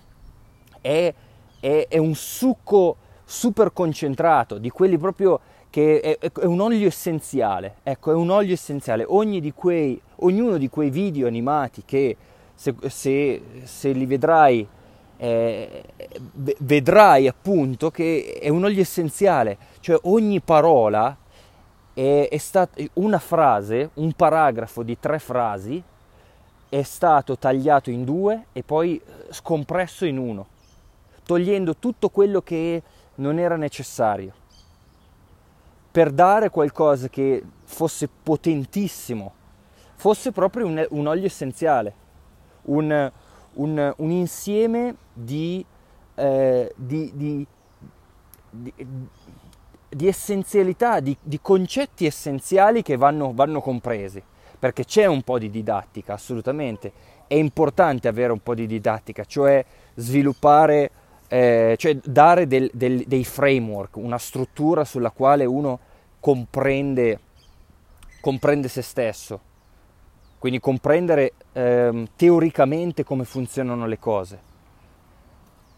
è, 0.80 1.12
è, 1.60 1.86
è 1.90 1.98
un 1.98 2.14
succo 2.14 2.96
super 3.22 3.74
concentrato, 3.74 4.56
di 4.56 4.70
quelli 4.70 4.96
proprio 4.96 5.38
che 5.68 6.00
è, 6.00 6.18
è, 6.18 6.44
un 6.46 6.60
olio 6.60 6.86
essenziale. 6.86 7.76
Ecco, 7.82 8.12
è 8.12 8.14
un 8.14 8.30
olio 8.30 8.54
essenziale. 8.54 9.06
Di 9.06 9.52
quei, 9.54 10.00
ognuno 10.20 10.56
di 10.56 10.70
quei 10.70 10.88
video 10.88 11.26
animati 11.26 11.82
che 11.84 12.16
se, 12.54 12.74
se, 12.86 13.42
se 13.64 13.92
li 13.92 14.06
vedrai, 14.06 14.66
eh, 15.16 15.84
vedrai 16.58 17.28
appunto 17.28 17.90
che 17.90 18.38
è 18.40 18.48
un 18.48 18.64
olio 18.64 18.80
essenziale. 18.80 19.58
Cioè 19.80 19.98
ogni 20.02 20.40
parola 20.40 21.16
è, 21.92 22.28
è 22.30 22.38
stata 22.38 22.82
una 22.94 23.18
frase, 23.18 23.90
un 23.94 24.12
paragrafo 24.12 24.82
di 24.82 24.98
tre 24.98 25.18
frasi 25.18 25.82
è 26.68 26.82
stato 26.82 27.38
tagliato 27.38 27.90
in 27.90 28.04
due 28.04 28.46
e 28.52 28.62
poi 28.62 29.00
scompresso 29.30 30.04
in 30.04 30.18
uno, 30.18 30.46
togliendo 31.24 31.76
tutto 31.76 32.08
quello 32.08 32.42
che 32.42 32.82
non 33.16 33.38
era 33.38 33.56
necessario 33.56 34.44
per 35.96 36.10
dare 36.10 36.50
qualcosa 36.50 37.08
che 37.08 37.42
fosse 37.64 38.06
potentissimo, 38.22 39.32
fosse 39.94 40.30
proprio 40.30 40.66
un, 40.66 40.86
un 40.90 41.06
olio 41.06 41.24
essenziale, 41.24 41.94
un, 42.64 43.10
un, 43.56 43.92
un 43.96 44.10
insieme 44.10 44.96
di, 45.12 45.64
eh, 46.14 46.72
di, 46.74 47.12
di, 47.14 47.46
di, 49.88 50.06
essenzialità, 50.06 51.00
di, 51.00 51.16
concetti 51.40 52.06
essenziali 52.06 52.82
che 52.82 52.96
vanno, 52.96 53.32
vanno 53.34 53.60
compresi, 53.60 54.22
perché 54.58 54.84
c'è 54.84 55.06
un 55.06 55.22
po' 55.22 55.38
di 55.38 55.50
didattica, 55.50 56.14
assolutamente, 56.14 56.92
è 57.26 57.34
importante 57.34 58.08
avere 58.08 58.32
un 58.32 58.40
po' 58.40 58.54
di 58.54 58.66
didattica, 58.66 59.24
cioè 59.24 59.64
sviluppare 59.94 60.90
eh, 61.28 61.74
cioè 61.76 61.96
dare 61.96 62.46
del, 62.46 62.70
del, 62.72 63.04
dei 63.06 63.24
framework, 63.24 63.96
una 63.96 64.18
struttura 64.18 64.84
sulla 64.84 65.10
quale 65.10 65.44
uno 65.44 65.78
comprende, 66.20 67.20
comprende 68.20 68.68
se 68.68 68.82
stesso, 68.82 69.40
quindi 70.38 70.60
comprendere 70.60 71.32
eh, 71.56 72.06
teoricamente 72.16 73.02
come 73.02 73.24
funzionano 73.24 73.86
le 73.86 73.98
cose. 73.98 74.38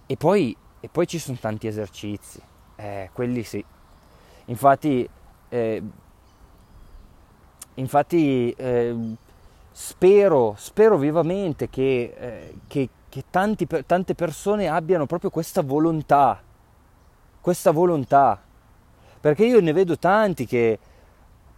E 0.07 0.17
poi, 0.17 0.57
e 0.81 0.89
poi 0.89 1.07
ci 1.07 1.21
sono 1.21 1.37
tanti 1.41 1.69
esercizi, 1.69 2.41
eh, 2.75 3.11
quelli 3.13 3.45
sì. 3.45 3.65
Infatti, 4.47 5.09
eh, 5.49 5.83
infatti 7.75 8.51
eh, 8.51 9.15
spero, 9.71 10.55
spero 10.59 10.99
vivamente 10.99 11.69
che, 11.69 12.15
eh, 12.19 12.55
che, 12.67 12.89
che 13.09 13.25
tanti, 13.31 13.69
tante 13.87 14.15
persone 14.17 14.67
abbiano 14.67 15.07
proprio 15.07 15.31
questa 15.31 15.63
volontà, 15.63 16.43
questa 17.41 17.71
volontà 17.71 18.43
perché 19.21 19.45
io 19.45 19.61
ne 19.61 19.73
vedo 19.73 19.99
tanti 19.99 20.47
che 20.47 20.79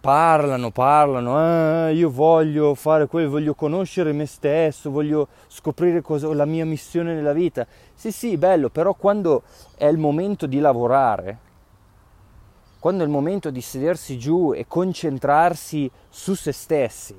parlano, 0.01 0.71
parlano, 0.71 1.87
eh, 1.87 1.93
io 1.93 2.09
voglio 2.09 2.73
fare 2.73 3.05
quello, 3.05 3.29
voglio 3.29 3.53
conoscere 3.53 4.11
me 4.11 4.25
stesso, 4.25 4.89
voglio 4.89 5.27
scoprire 5.47 6.01
cosa, 6.01 6.33
la 6.33 6.45
mia 6.45 6.65
missione 6.65 7.13
nella 7.13 7.33
vita. 7.33 7.65
Sì, 7.93 8.11
sì, 8.11 8.35
bello, 8.35 8.69
però 8.69 8.95
quando 8.95 9.43
è 9.77 9.85
il 9.85 9.99
momento 9.99 10.47
di 10.47 10.59
lavorare, 10.59 11.37
quando 12.79 13.03
è 13.03 13.05
il 13.05 13.11
momento 13.11 13.51
di 13.51 13.61
sedersi 13.61 14.17
giù 14.17 14.53
e 14.55 14.65
concentrarsi 14.67 15.89
su 16.09 16.33
se 16.33 16.51
stessi, 16.51 17.15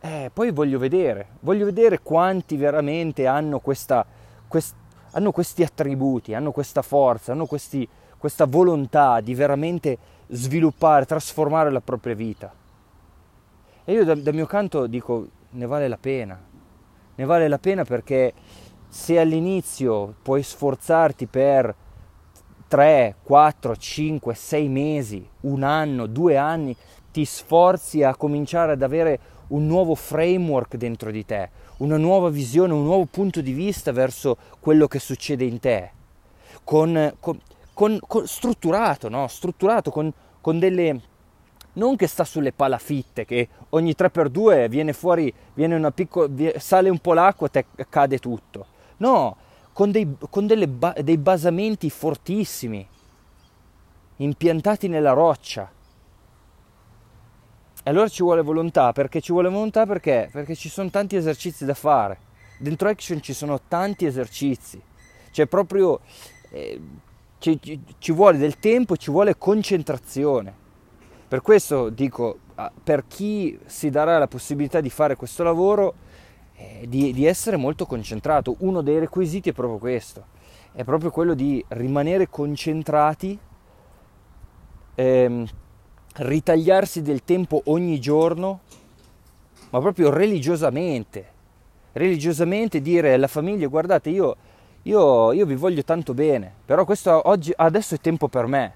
eh, 0.00 0.30
poi 0.32 0.50
voglio 0.50 0.80
vedere, 0.80 1.28
voglio 1.40 1.64
vedere 1.64 2.00
quanti 2.00 2.56
veramente 2.56 3.28
hanno, 3.28 3.60
questa, 3.60 4.04
quest, 4.48 4.74
hanno 5.12 5.30
questi 5.30 5.62
attributi, 5.62 6.34
hanno 6.34 6.50
questa 6.50 6.82
forza, 6.82 7.30
hanno 7.30 7.46
questi, 7.46 7.88
questa 8.16 8.44
volontà 8.46 9.20
di 9.20 9.34
veramente 9.36 9.98
sviluppare, 10.28 11.06
trasformare 11.06 11.70
la 11.70 11.80
propria 11.80 12.14
vita. 12.14 12.52
E 13.84 13.92
io 13.92 14.04
dal, 14.04 14.20
dal 14.20 14.34
mio 14.34 14.46
canto 14.46 14.86
dico, 14.86 15.28
ne 15.50 15.66
vale 15.66 15.88
la 15.88 15.98
pena, 15.98 16.38
ne 17.14 17.24
vale 17.24 17.48
la 17.48 17.58
pena 17.58 17.84
perché 17.84 18.32
se 18.88 19.18
all'inizio 19.18 20.14
puoi 20.22 20.42
sforzarti 20.42 21.26
per 21.26 21.74
3, 22.68 23.16
4, 23.22 23.76
5, 23.76 24.34
6 24.34 24.68
mesi, 24.68 25.28
un 25.42 25.62
anno, 25.62 26.06
due 26.06 26.36
anni, 26.36 26.76
ti 27.10 27.24
sforzi 27.24 28.02
a 28.02 28.14
cominciare 28.14 28.72
ad 28.72 28.82
avere 28.82 29.18
un 29.48 29.66
nuovo 29.66 29.94
framework 29.94 30.76
dentro 30.76 31.10
di 31.10 31.24
te, 31.24 31.50
una 31.78 31.96
nuova 31.96 32.28
visione, 32.28 32.74
un 32.74 32.84
nuovo 32.84 33.06
punto 33.06 33.40
di 33.40 33.52
vista 33.52 33.92
verso 33.92 34.36
quello 34.60 34.86
che 34.86 34.98
succede 34.98 35.44
in 35.44 35.58
te, 35.58 35.90
con, 36.64 37.14
con, 37.18 37.40
con, 37.78 37.96
con 38.04 38.26
strutturato, 38.26 39.08
no? 39.08 39.28
strutturato 39.28 39.92
con, 39.92 40.12
con 40.40 40.58
delle 40.58 41.00
non 41.74 41.94
che 41.94 42.08
sta 42.08 42.24
sulle 42.24 42.50
palafitte, 42.50 43.24
che 43.24 43.48
ogni 43.68 43.94
3x2 43.96 44.68
viene 44.68 44.92
fuori, 44.92 45.32
viene 45.54 45.76
una 45.76 45.92
piccola, 45.92 46.28
sale 46.56 46.88
un 46.88 46.98
po' 46.98 47.12
l'acqua 47.12 47.48
e 47.52 47.64
cade 47.88 48.18
tutto. 48.18 48.66
No, 48.96 49.36
con, 49.72 49.92
dei, 49.92 50.04
ba, 50.66 50.92
dei 51.00 51.18
basamenti 51.18 51.88
fortissimi, 51.88 52.84
impiantati 54.16 54.88
nella 54.88 55.12
roccia. 55.12 55.70
E 57.84 57.88
allora 57.88 58.08
ci 58.08 58.24
vuole 58.24 58.42
volontà, 58.42 58.90
perché 58.90 59.20
ci 59.20 59.30
vuole 59.30 59.48
volontà 59.48 59.86
perché? 59.86 60.28
Perché 60.32 60.56
ci 60.56 60.68
sono 60.68 60.90
tanti 60.90 61.14
esercizi 61.14 61.64
da 61.64 61.74
fare. 61.74 62.18
Dentro 62.58 62.88
Action 62.88 63.22
ci 63.22 63.32
sono 63.32 63.60
tanti 63.68 64.04
esercizi. 64.04 64.82
C'è 65.30 65.46
proprio... 65.46 66.00
Eh, 66.50 66.80
ci, 67.38 67.58
ci, 67.98 68.12
vuole 68.12 68.38
del 68.38 68.58
tempo, 68.58 68.96
ci 68.96 69.10
vuole 69.10 69.36
concentrazione. 69.36 70.66
Per 71.28 71.40
questo 71.40 71.90
dico, 71.90 72.38
per 72.82 73.04
chi 73.06 73.58
si 73.66 73.90
darà 73.90 74.18
la 74.18 74.26
possibilità 74.26 74.80
di 74.80 74.90
fare 74.90 75.14
questo 75.16 75.42
lavoro, 75.42 75.94
eh, 76.56 76.86
di, 76.88 77.12
di, 77.12 77.24
essere 77.24 77.56
molto 77.56 77.86
concentrato. 77.86 78.56
Uno 78.60 78.80
dei 78.80 78.98
requisiti 78.98 79.50
è 79.50 79.52
proprio 79.52 79.78
questo, 79.78 80.24
è 80.72 80.82
proprio 80.84 81.10
quello 81.10 81.34
di 81.34 81.64
rimanere 81.68 82.28
concentrati, 82.28 83.38
ehm, 84.94 85.46
ritagliarsi 86.16 87.02
del 87.02 87.22
tempo 87.22 87.62
ogni 87.66 88.00
giorno, 88.00 88.60
ma 89.70 89.80
proprio 89.80 90.10
religiosamente. 90.10 91.36
Religiosamente 91.92 92.80
dire 92.80 93.14
alla 93.14 93.28
famiglia, 93.28 93.66
guardate, 93.66 94.10
io 94.10 94.36
io, 94.82 95.32
io 95.32 95.46
vi 95.46 95.54
voglio 95.54 95.82
tanto 95.82 96.14
bene, 96.14 96.52
però 96.64 96.84
questo 96.84 97.28
oggi, 97.28 97.52
adesso 97.54 97.94
è 97.94 97.98
tempo 97.98 98.28
per 98.28 98.46
me. 98.46 98.72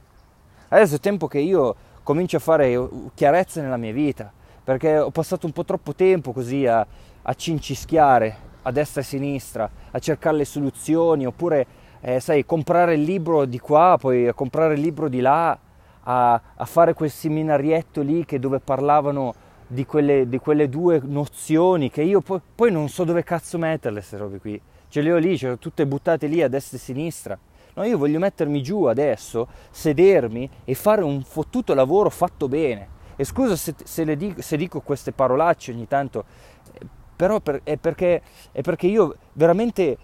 Adesso 0.69 0.97
è 0.97 1.01
tempo 1.01 1.27
che 1.27 1.39
io 1.39 1.75
comincio 2.03 2.37
a 2.37 2.41
fare 2.41 2.89
chiarezza 3.15 3.61
nella 3.61 3.77
mia 3.77 3.93
vita, 3.93 4.31
perché 4.65 4.99
ho 4.99 5.11
passato 5.11 5.47
un 5.47 5.53
po' 5.53 5.65
troppo 5.65 5.95
tempo 5.95 6.33
così 6.33 6.67
a, 6.67 6.87
a 7.23 7.35
cincischiare 7.35 8.51
a 8.63 8.71
destra 8.71 9.01
e 9.01 9.05
a 9.05 9.07
sinistra, 9.07 9.71
a 9.91 9.99
cercare 9.99 10.37
le 10.37 10.45
soluzioni, 10.45 11.27
oppure, 11.27 11.67
eh, 12.01 12.21
sai, 12.21 12.45
comprare 12.45 12.95
il 12.95 13.03
libro 13.03 13.45
di 13.45 13.59
qua, 13.59 13.97
poi 13.99 14.33
comprare 14.35 14.75
il 14.75 14.81
libro 14.81 15.09
di 15.09 15.21
là, 15.21 15.59
a, 16.05 16.41
a 16.55 16.65
fare 16.65 16.95
quel 16.95 17.11
seminarietto 17.11 18.03
lì 18.03 18.27
dove 18.39 18.59
parlavano 18.59 19.35
di 19.67 19.87
quelle, 19.87 20.29
di 20.29 20.39
quelle 20.39 20.69
due 20.69 21.01
nozioni 21.03 21.91
che 21.91 22.03
io 22.03 22.21
poi, 22.21 22.41
poi 22.55 22.73
non 22.73 22.89
so 22.89 23.05
dove 23.05 23.23
cazzo 23.23 23.57
metterle 23.57 23.99
queste 23.99 24.17
robe 24.17 24.39
qui 24.39 24.61
ce 24.93 25.01
le 25.01 25.11
ho 25.11 25.17
lì, 25.17 25.39
ce 25.39 25.47
le 25.47 25.53
ho 25.55 25.59
tutte 25.59 25.87
buttate 25.87 26.27
lì 26.27 26.43
a 26.43 26.49
destra 26.49 26.77
e 26.77 26.81
a 26.81 26.85
sinistra. 26.85 27.39
No, 27.73 27.85
io 27.85 27.97
voglio 27.97 28.19
mettermi 28.19 28.63
giù 28.63 28.85
adesso, 28.85 29.49
sedermi 29.71 30.47
e 30.67 30.75
fare 30.75 31.03
un 31.03 31.23
fottuto 31.23 31.73
lavoro 31.73 32.11
fatto 32.11 32.47
bene. 32.47 32.89
E 33.17 33.25
scusa 33.25 33.57
se, 33.57 33.75
se, 33.83 34.17
dico, 34.17 34.43
se 34.43 34.59
dico, 34.59 34.83
queste 34.83 35.13
parolacce 35.13 35.73
ogni 35.73 35.89
tanto, 35.89 36.27
eh, 36.75 36.87
però 37.17 37.41
per, 37.41 37.63
è, 37.65 37.79
perché, 37.79 38.21
è, 38.53 38.61
perché, 38.61 38.87
io 38.87 39.17
veramente, 39.33 39.97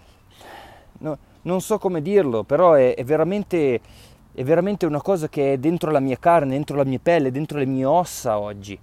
no, 0.97 1.17
non 1.43 1.61
so 1.61 1.77
come 1.77 2.01
dirlo, 2.01 2.41
però 2.41 2.73
è, 2.73 2.95
è, 2.95 3.03
veramente, 3.03 3.79
è 4.33 4.43
veramente 4.43 4.87
una 4.87 5.03
cosa 5.03 5.29
che 5.29 5.53
è 5.53 5.57
dentro 5.59 5.91
la 5.91 5.99
mia 5.99 6.17
carne, 6.17 6.53
dentro 6.53 6.75
la 6.75 6.83
mia 6.83 6.99
pelle, 6.99 7.29
dentro 7.29 7.59
le 7.59 7.67
mie 7.67 7.85
ossa 7.85 8.39
oggi. 8.39 8.79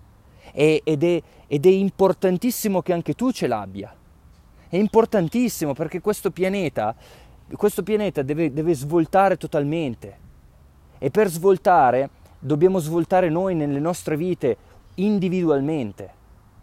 Ed, 0.52 1.02
è, 1.02 1.22
ed 1.48 1.66
è 1.66 1.70
importantissimo 1.70 2.80
che 2.80 2.92
anche 2.92 3.14
tu 3.14 3.32
ce 3.32 3.48
l'abbia 3.48 3.92
è 4.76 4.78
importantissimo 4.78 5.72
perché 5.72 6.00
questo 6.00 6.30
pianeta, 6.30 6.94
questo 7.56 7.82
pianeta 7.82 8.22
deve, 8.22 8.52
deve 8.52 8.74
svoltare 8.74 9.36
totalmente. 9.36 10.24
E 10.98 11.10
per 11.10 11.28
svoltare 11.28 12.10
dobbiamo 12.38 12.78
svoltare 12.78 13.28
noi 13.30 13.54
nelle 13.54 13.80
nostre 13.80 14.16
vite 14.16 14.56
individualmente. 14.96 16.10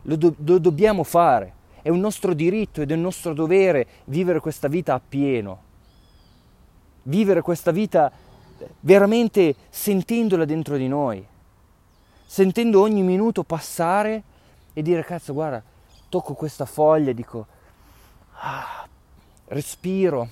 Lo, 0.04 0.16
do- 0.16 0.36
lo 0.38 0.60
dobbiamo 0.60 1.04
fare. 1.04 1.62
È 1.82 1.90
un 1.90 2.00
nostro 2.00 2.34
diritto 2.34 2.82
ed 2.82 2.92
è 2.92 2.94
un 2.94 3.02
nostro 3.02 3.34
dovere 3.34 3.88
vivere 4.06 4.40
questa 4.40 4.68
vita 4.68 4.94
appieno. 4.94 5.72
Vivere 7.04 7.42
questa 7.42 7.72
vita 7.72 8.12
veramente 8.82 9.56
sentendola 9.70 10.46
dentro 10.46 10.78
di 10.78 10.88
noi. 10.88 11.26
Sentendo 12.26 12.80
ogni 12.80 13.02
minuto 13.02 13.44
passare 13.44 14.24
e 14.72 14.82
dire 14.82 15.04
cazzo 15.04 15.34
guarda, 15.34 15.62
tocco 16.10 16.34
questa 16.34 16.66
foglia 16.66 17.12
dico 17.12 17.48
ah, 18.40 18.88
respiro, 19.48 20.28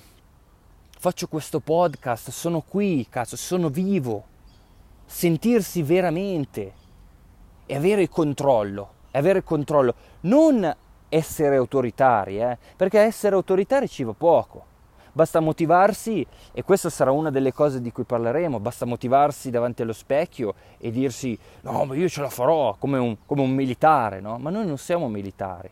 faccio 0.98 1.26
questo 1.28 1.60
podcast, 1.60 2.30
sono 2.30 2.60
qui, 2.60 3.06
cazzo, 3.08 3.36
sono 3.36 3.68
vivo. 3.68 4.24
Sentirsi 5.04 5.82
veramente 5.82 6.72
e 7.66 7.76
avere 7.76 8.02
il 8.02 8.08
controllo, 8.08 8.92
avere 9.12 9.38
il 9.38 9.44
controllo, 9.44 9.94
non 10.20 10.76
essere 11.08 11.56
autoritari, 11.56 12.40
eh? 12.40 12.56
perché 12.76 13.00
essere 13.00 13.34
autoritari 13.34 13.88
ci 13.88 14.04
va 14.04 14.12
poco. 14.12 14.66
Basta 15.14 15.40
motivarsi, 15.40 16.26
e 16.52 16.62
questa 16.62 16.88
sarà 16.88 17.10
una 17.10 17.30
delle 17.30 17.52
cose 17.52 17.82
di 17.82 17.92
cui 17.92 18.04
parleremo, 18.04 18.58
basta 18.60 18.86
motivarsi 18.86 19.50
davanti 19.50 19.82
allo 19.82 19.92
specchio 19.92 20.54
e 20.78 20.90
dirsi 20.90 21.38
no, 21.62 21.84
ma 21.84 21.94
io 21.94 22.08
ce 22.08 22.22
la 22.22 22.30
farò 22.30 22.76
come 22.78 22.96
un, 22.96 23.18
come 23.26 23.42
un 23.42 23.50
militare, 23.50 24.20
no? 24.20 24.38
Ma 24.38 24.48
noi 24.48 24.66
non 24.66 24.78
siamo 24.78 25.08
militari. 25.08 25.70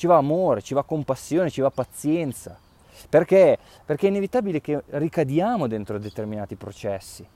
Ci 0.00 0.06
va 0.06 0.16
amore, 0.16 0.62
ci 0.62 0.72
va 0.72 0.82
compassione, 0.82 1.50
ci 1.50 1.60
va 1.60 1.68
pazienza. 1.68 2.58
Perché? 3.06 3.58
Perché 3.84 4.06
è 4.06 4.08
inevitabile 4.08 4.62
che 4.62 4.82
ricadiamo 4.92 5.66
dentro 5.66 5.98
determinati 5.98 6.56
processi, 6.56 7.28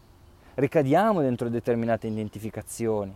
ricadiamo 0.54 1.20
dentro 1.20 1.50
determinate 1.50 2.06
identificazioni. 2.06 3.14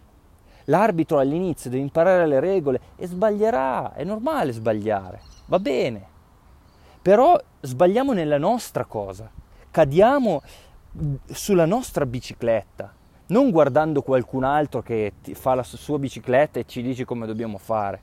L'arbitro 0.65 1.19
all'inizio 1.19 1.71
deve 1.71 1.81
imparare 1.81 2.27
le 2.27 2.41
regole 2.41 2.81
e 2.97 3.07
sbaglierà, 3.07 3.95
è 3.95 4.05
normale 4.05 4.53
sbagliare, 4.53 5.23
va 5.47 5.59
bene. 5.59 6.07
Però 7.01 7.41
sbagliamo 7.63 8.13
nella 8.13 8.37
nostra 8.37 8.85
cosa, 8.85 9.31
cadiamo 9.71 10.43
sulla 11.25 11.65
nostra 11.65 12.05
bicicletta, 12.05 12.93
non 13.29 13.51
guardando 13.51 14.03
qualcun 14.03 14.45
altro 14.45 14.83
che 14.83 15.15
fa 15.33 15.55
la 15.55 15.63
sua 15.63 15.99
bicicletta 15.99 16.61
e 16.61 16.67
ci 16.67 16.83
dice 16.83 17.07
come 17.07 17.25
dobbiamo 17.25 17.57
fare. 17.57 18.03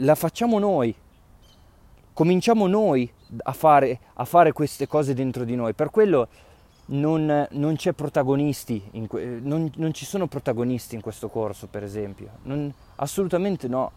La 0.00 0.14
facciamo 0.14 0.58
noi, 0.58 0.94
cominciamo 2.12 2.66
noi 2.66 3.10
a 3.42 3.52
fare, 3.52 3.98
a 4.14 4.24
fare 4.24 4.52
queste 4.52 4.86
cose 4.86 5.14
dentro 5.14 5.44
di 5.44 5.54
noi. 5.54 5.72
Per 5.72 5.90
quello 5.90 6.28
non, 6.86 7.46
non, 7.50 7.76
in, 8.92 9.06
non, 9.42 9.70
non, 9.74 9.92
ci 9.92 10.04
sono 10.04 10.26
protagonisti 10.26 10.94
in 10.94 11.00
questo 11.00 11.28
corso, 11.28 11.66
per 11.66 11.82
esempio. 11.82 12.28
Assolutamente 12.96 13.68
no. 13.68 13.90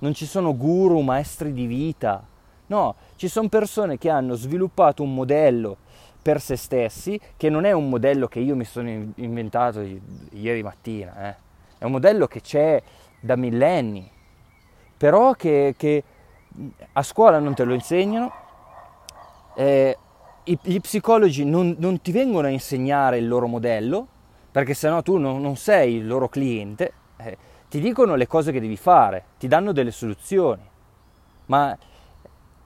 Non 0.00 0.14
ci 0.14 0.26
sono 0.26 0.56
guru, 0.56 1.00
maestri 1.00 1.52
di 1.52 1.66
vita. 1.66 2.24
No, 2.66 2.94
ci 3.16 3.28
sono 3.28 3.48
persone 3.48 3.98
che 3.98 4.10
hanno 4.10 4.34
sviluppato 4.34 5.02
un 5.02 5.14
modello 5.14 5.76
per 6.20 6.40
se 6.40 6.56
stessi, 6.56 7.18
che 7.36 7.48
non 7.48 7.64
è 7.64 7.72
un 7.72 7.88
modello 7.88 8.28
che 8.28 8.40
io 8.40 8.54
mi 8.54 8.64
sono 8.64 8.88
inventato 9.14 9.80
ieri 10.30 10.62
mattina. 10.62 11.28
Eh. 11.28 11.34
È 11.78 11.84
un 11.84 11.92
modello 11.92 12.26
che 12.26 12.40
c'è 12.40 12.82
da 13.20 13.36
millenni, 13.36 14.08
però 14.98 15.32
che, 15.32 15.74
che 15.76 16.02
a 16.92 17.02
scuola 17.02 17.38
non 17.38 17.54
te 17.54 17.62
lo 17.62 17.72
insegnano, 17.72 18.32
eh, 19.54 19.96
gli 20.42 20.80
psicologi 20.80 21.44
non, 21.44 21.76
non, 21.78 22.00
ti 22.00 22.10
vengono 22.10 22.48
a 22.48 22.50
insegnare 22.50 23.18
il 23.18 23.28
loro 23.28 23.46
modello, 23.46 24.06
perché 24.50 24.74
sennò 24.74 25.00
tu 25.02 25.16
non, 25.16 25.40
non 25.40 25.56
sei 25.56 25.94
il 25.94 26.06
loro 26.06 26.28
cliente, 26.28 26.92
eh, 27.18 27.36
ti 27.70 27.80
dicono 27.80 28.16
le 28.16 28.26
cose 28.26 28.50
che 28.50 28.60
devi 28.60 28.76
fare, 28.76 29.24
ti 29.38 29.46
danno 29.46 29.72
delle 29.72 29.92
soluzioni, 29.92 30.62
ma 31.46 31.76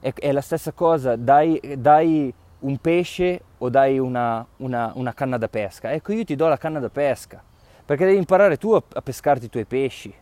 è, 0.00 0.12
è 0.14 0.32
la 0.32 0.40
stessa 0.40 0.72
cosa, 0.72 1.14
dai, 1.16 1.60
dai, 1.76 2.32
un 2.60 2.78
pesce 2.78 3.42
o 3.58 3.68
dai 3.68 3.98
una, 3.98 4.46
una, 4.58 4.92
una 4.94 5.12
canna 5.12 5.36
da 5.36 5.48
pesca. 5.48 5.90
Ecco, 5.90 6.12
io 6.12 6.24
ti 6.24 6.36
do 6.36 6.48
la 6.48 6.56
canna 6.56 6.78
da 6.78 6.88
pesca, 6.88 7.42
perché 7.84 8.06
devi 8.06 8.16
imparare 8.16 8.56
tu 8.56 8.72
a, 8.72 8.82
a 8.92 9.02
pescarti 9.02 9.46
i 9.46 9.50
tuoi 9.50 9.66
pesci 9.66 10.14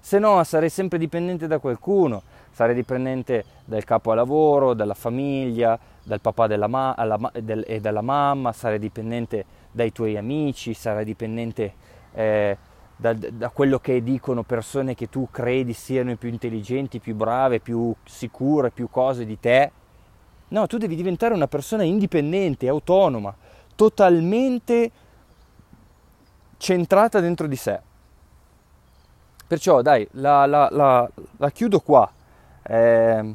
se 0.00 0.18
no 0.18 0.42
sarei 0.44 0.70
sempre 0.70 0.98
dipendente 0.98 1.46
da 1.46 1.58
qualcuno, 1.58 2.22
sarei 2.50 2.74
dipendente 2.74 3.44
dal 3.64 3.84
capo 3.84 4.10
a 4.10 4.14
lavoro, 4.14 4.74
dalla 4.74 4.94
famiglia, 4.94 5.78
dal 6.02 6.20
papà 6.20 6.46
della 6.46 6.66
ma- 6.66 6.94
alla, 6.94 7.18
del, 7.40 7.64
e 7.66 7.80
dalla 7.80 8.00
mamma, 8.00 8.52
sarei 8.52 8.78
dipendente 8.78 9.44
dai 9.70 9.92
tuoi 9.92 10.16
amici, 10.16 10.74
sarei 10.74 11.04
dipendente 11.04 11.74
eh, 12.12 12.56
da, 12.96 13.12
da, 13.12 13.50
quello 13.50 13.78
che 13.78 14.02
dicono 14.02 14.42
persone 14.42 14.94
che 14.94 15.08
tu 15.08 15.28
credi 15.30 15.72
siano 15.72 16.14
più 16.16 16.28
intelligenti, 16.28 16.98
più 16.98 17.14
brave, 17.14 17.60
più 17.60 17.94
sicure, 18.04 18.70
più 18.70 18.88
cose 18.90 19.24
di 19.24 19.38
te. 19.38 19.70
No, 20.48 20.66
tu 20.66 20.78
devi 20.78 20.96
diventare 20.96 21.32
una 21.32 21.46
persona 21.46 21.84
indipendente, 21.84 22.68
autonoma, 22.68 23.34
totalmente 23.76 24.90
centrata 26.58 27.20
dentro 27.20 27.46
di 27.46 27.56
sé. 27.56 27.80
Perciò 29.50 29.82
dai, 29.82 30.06
la, 30.12 30.46
la, 30.46 30.68
la, 30.70 31.10
la 31.38 31.50
chiudo 31.50 31.80
qua. 31.80 32.08
Eh, 32.62 33.34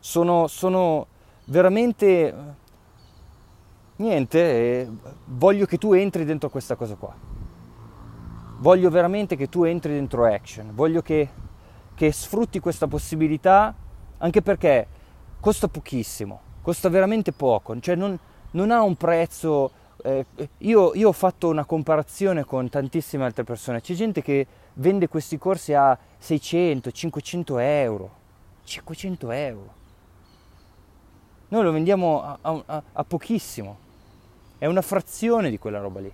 sono, 0.00 0.48
sono, 0.48 1.06
veramente... 1.44 2.34
Niente, 3.94 4.40
eh, 4.40 4.90
voglio 5.26 5.66
che 5.66 5.78
tu 5.78 5.92
entri 5.92 6.24
dentro 6.24 6.50
questa 6.50 6.74
cosa 6.74 6.96
qua. 6.96 7.14
Voglio 8.58 8.90
veramente 8.90 9.36
che 9.36 9.48
tu 9.48 9.62
entri 9.62 9.92
dentro 9.92 10.24
action. 10.24 10.74
Voglio 10.74 11.00
che, 11.00 11.28
che 11.94 12.10
sfrutti 12.10 12.58
questa 12.58 12.88
possibilità 12.88 13.72
anche 14.18 14.42
perché 14.42 14.88
costa 15.38 15.68
pochissimo, 15.68 16.40
costa 16.60 16.88
veramente 16.88 17.30
poco. 17.30 17.78
Cioè 17.78 17.94
non, 17.94 18.18
non 18.50 18.72
ha 18.72 18.82
un 18.82 18.96
prezzo... 18.96 19.70
Eh, 20.06 20.26
io, 20.58 20.94
io 20.94 21.08
ho 21.08 21.12
fatto 21.12 21.48
una 21.48 21.64
comparazione 21.64 22.44
con 22.44 22.68
tantissime 22.68 23.24
altre 23.24 23.42
persone. 23.42 23.80
C'è 23.80 23.94
gente 23.94 24.20
che 24.20 24.46
vende 24.74 25.08
questi 25.08 25.38
corsi 25.38 25.72
a 25.72 25.98
600, 26.18 26.90
500 26.90 27.58
euro. 27.58 28.10
500 28.64 29.30
euro. 29.30 29.72
Noi 31.48 31.62
lo 31.62 31.72
vendiamo 31.72 32.22
a, 32.22 32.38
a, 32.42 32.82
a, 32.92 33.04
pochissimo. 33.04 33.78
È 34.58 34.66
una 34.66 34.82
frazione 34.82 35.48
di 35.48 35.58
quella 35.58 35.80
roba 35.80 36.00
lì. 36.00 36.12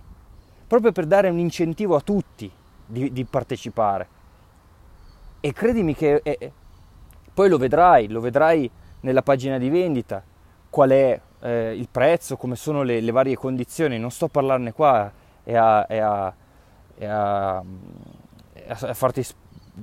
Proprio 0.67 0.93
per 0.93 1.05
dare 1.05 1.27
un 1.27 1.39
incentivo 1.39 1.97
a 1.97 2.01
tutti 2.01 2.49
di, 2.85 3.11
di 3.11 3.25
partecipare. 3.25 4.07
E 5.41 5.51
credimi 5.51 5.95
che 5.95 6.21
è, 6.21 6.49
poi 7.33 7.49
lo 7.49 7.57
vedrai, 7.57 8.07
lo 8.07 8.21
vedrai 8.21 8.71
nella 9.01 9.21
pagina 9.21 9.57
di 9.57 9.69
vendita, 9.69 10.23
qual 10.69 10.91
è 10.91 11.19
eh, 11.41 11.75
il 11.75 11.87
prezzo, 11.89 12.37
come 12.37 12.55
sono 12.55 12.83
le, 12.83 13.01
le, 13.01 13.11
varie 13.11 13.35
condizioni. 13.35 13.99
Non 13.99 14.11
sto 14.11 14.25
a 14.25 14.29
parlarne 14.29 14.71
qua 14.71 15.11
e 15.43 15.55
a, 15.55 15.85
e 15.89 15.99
a, 15.99 16.33
e 16.97 17.05
a 17.05 17.63
a 18.67 18.93
farti 18.93 19.25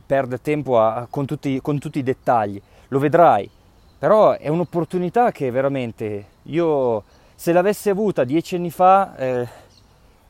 perdere 0.07 0.41
tempo 0.41 1.07
con, 1.11 1.27
tutti, 1.27 1.61
con 1.61 1.79
tutti 1.79 1.99
i 1.99 2.03
dettagli, 2.03 2.61
lo 2.89 2.99
vedrai, 2.99 3.49
però 3.99 4.33
è 4.33 4.49
un'opportunità 4.49 5.33
che 5.33 5.51
veramente 5.51 6.27
io 6.45 7.05
se 7.35 7.53
l'avessi 7.53 7.91
avuta 7.91 8.25
dieci 8.25 8.57
anni 8.57 8.71
fa 8.71 9.17
eh, 9.17 9.49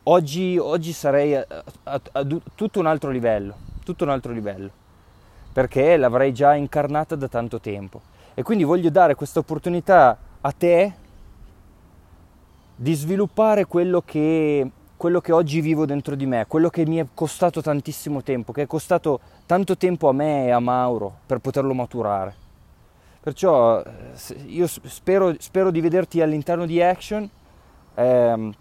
oggi, 0.04 0.58
oggi, 0.58 0.92
sarei 0.92 1.34
a, 1.34 1.46
a, 1.84 2.00
a, 2.12 2.26
tutto 2.54 2.80
un 2.80 2.86
altro 2.86 3.10
livello, 3.10 3.54
tutto 3.84 4.04
un 4.04 4.10
altro 4.10 4.32
livello, 4.32 4.70
perché 5.52 5.96
l'avrei 5.96 6.32
già 6.32 6.54
incarnata 6.54 7.14
da 7.14 7.28
tanto 7.28 7.60
tempo 7.60 8.00
e 8.34 8.42
quindi 8.42 8.64
voglio 8.64 8.90
dare 8.90 9.14
questa 9.14 9.40
opportunità 9.40 10.16
a 10.40 10.52
te 10.52 10.92
di 12.80 12.94
sviluppare 12.94 13.64
quello 13.66 14.02
che 14.02 14.70
quello 14.96 15.20
che 15.20 15.30
oggi 15.30 15.60
vivo 15.60 15.86
dentro 15.86 16.16
di 16.16 16.26
me, 16.26 16.46
quello 16.48 16.70
che 16.70 16.84
mi 16.84 16.96
è 16.96 17.06
costato 17.14 17.62
tantissimo 17.62 18.20
tempo, 18.22 18.50
che 18.50 18.62
è 18.62 18.66
costato 18.66 19.20
tanto 19.46 19.76
tempo 19.76 20.08
a 20.08 20.12
me 20.12 20.46
e 20.46 20.50
a 20.50 20.58
Mauro 20.58 21.18
per 21.24 21.38
poterlo 21.38 21.72
maturare. 21.72 22.34
Perciò 23.20 23.80
eh, 23.80 24.34
io 24.46 24.66
spero, 24.66 25.34
spero 25.38 25.70
di 25.70 25.80
vederti 25.80 26.20
all'interno 26.20 26.66
di 26.66 26.82
Action 26.82 27.30
ehm, 27.94 28.52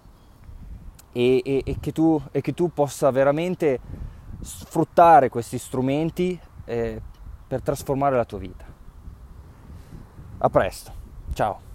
e, 1.11 1.41
e, 1.43 1.61
e, 1.65 1.78
che 1.80 1.91
tu, 1.91 2.22
e, 2.32 2.41
che 2.41 2.53
tu, 2.53 2.72
possa 2.72 3.09
veramente 3.09 3.80
sfruttare 4.41 5.30
questi 5.30 5.57
strumenti 5.57 6.39
eh, 6.65 7.01
per 7.47 7.61
trasformare 7.61 8.15
la 8.15 8.26
tua 8.26 8.38
vita. 8.38 8.65
A 10.38 10.49
presto, 10.49 10.91
ciao. 11.34 11.66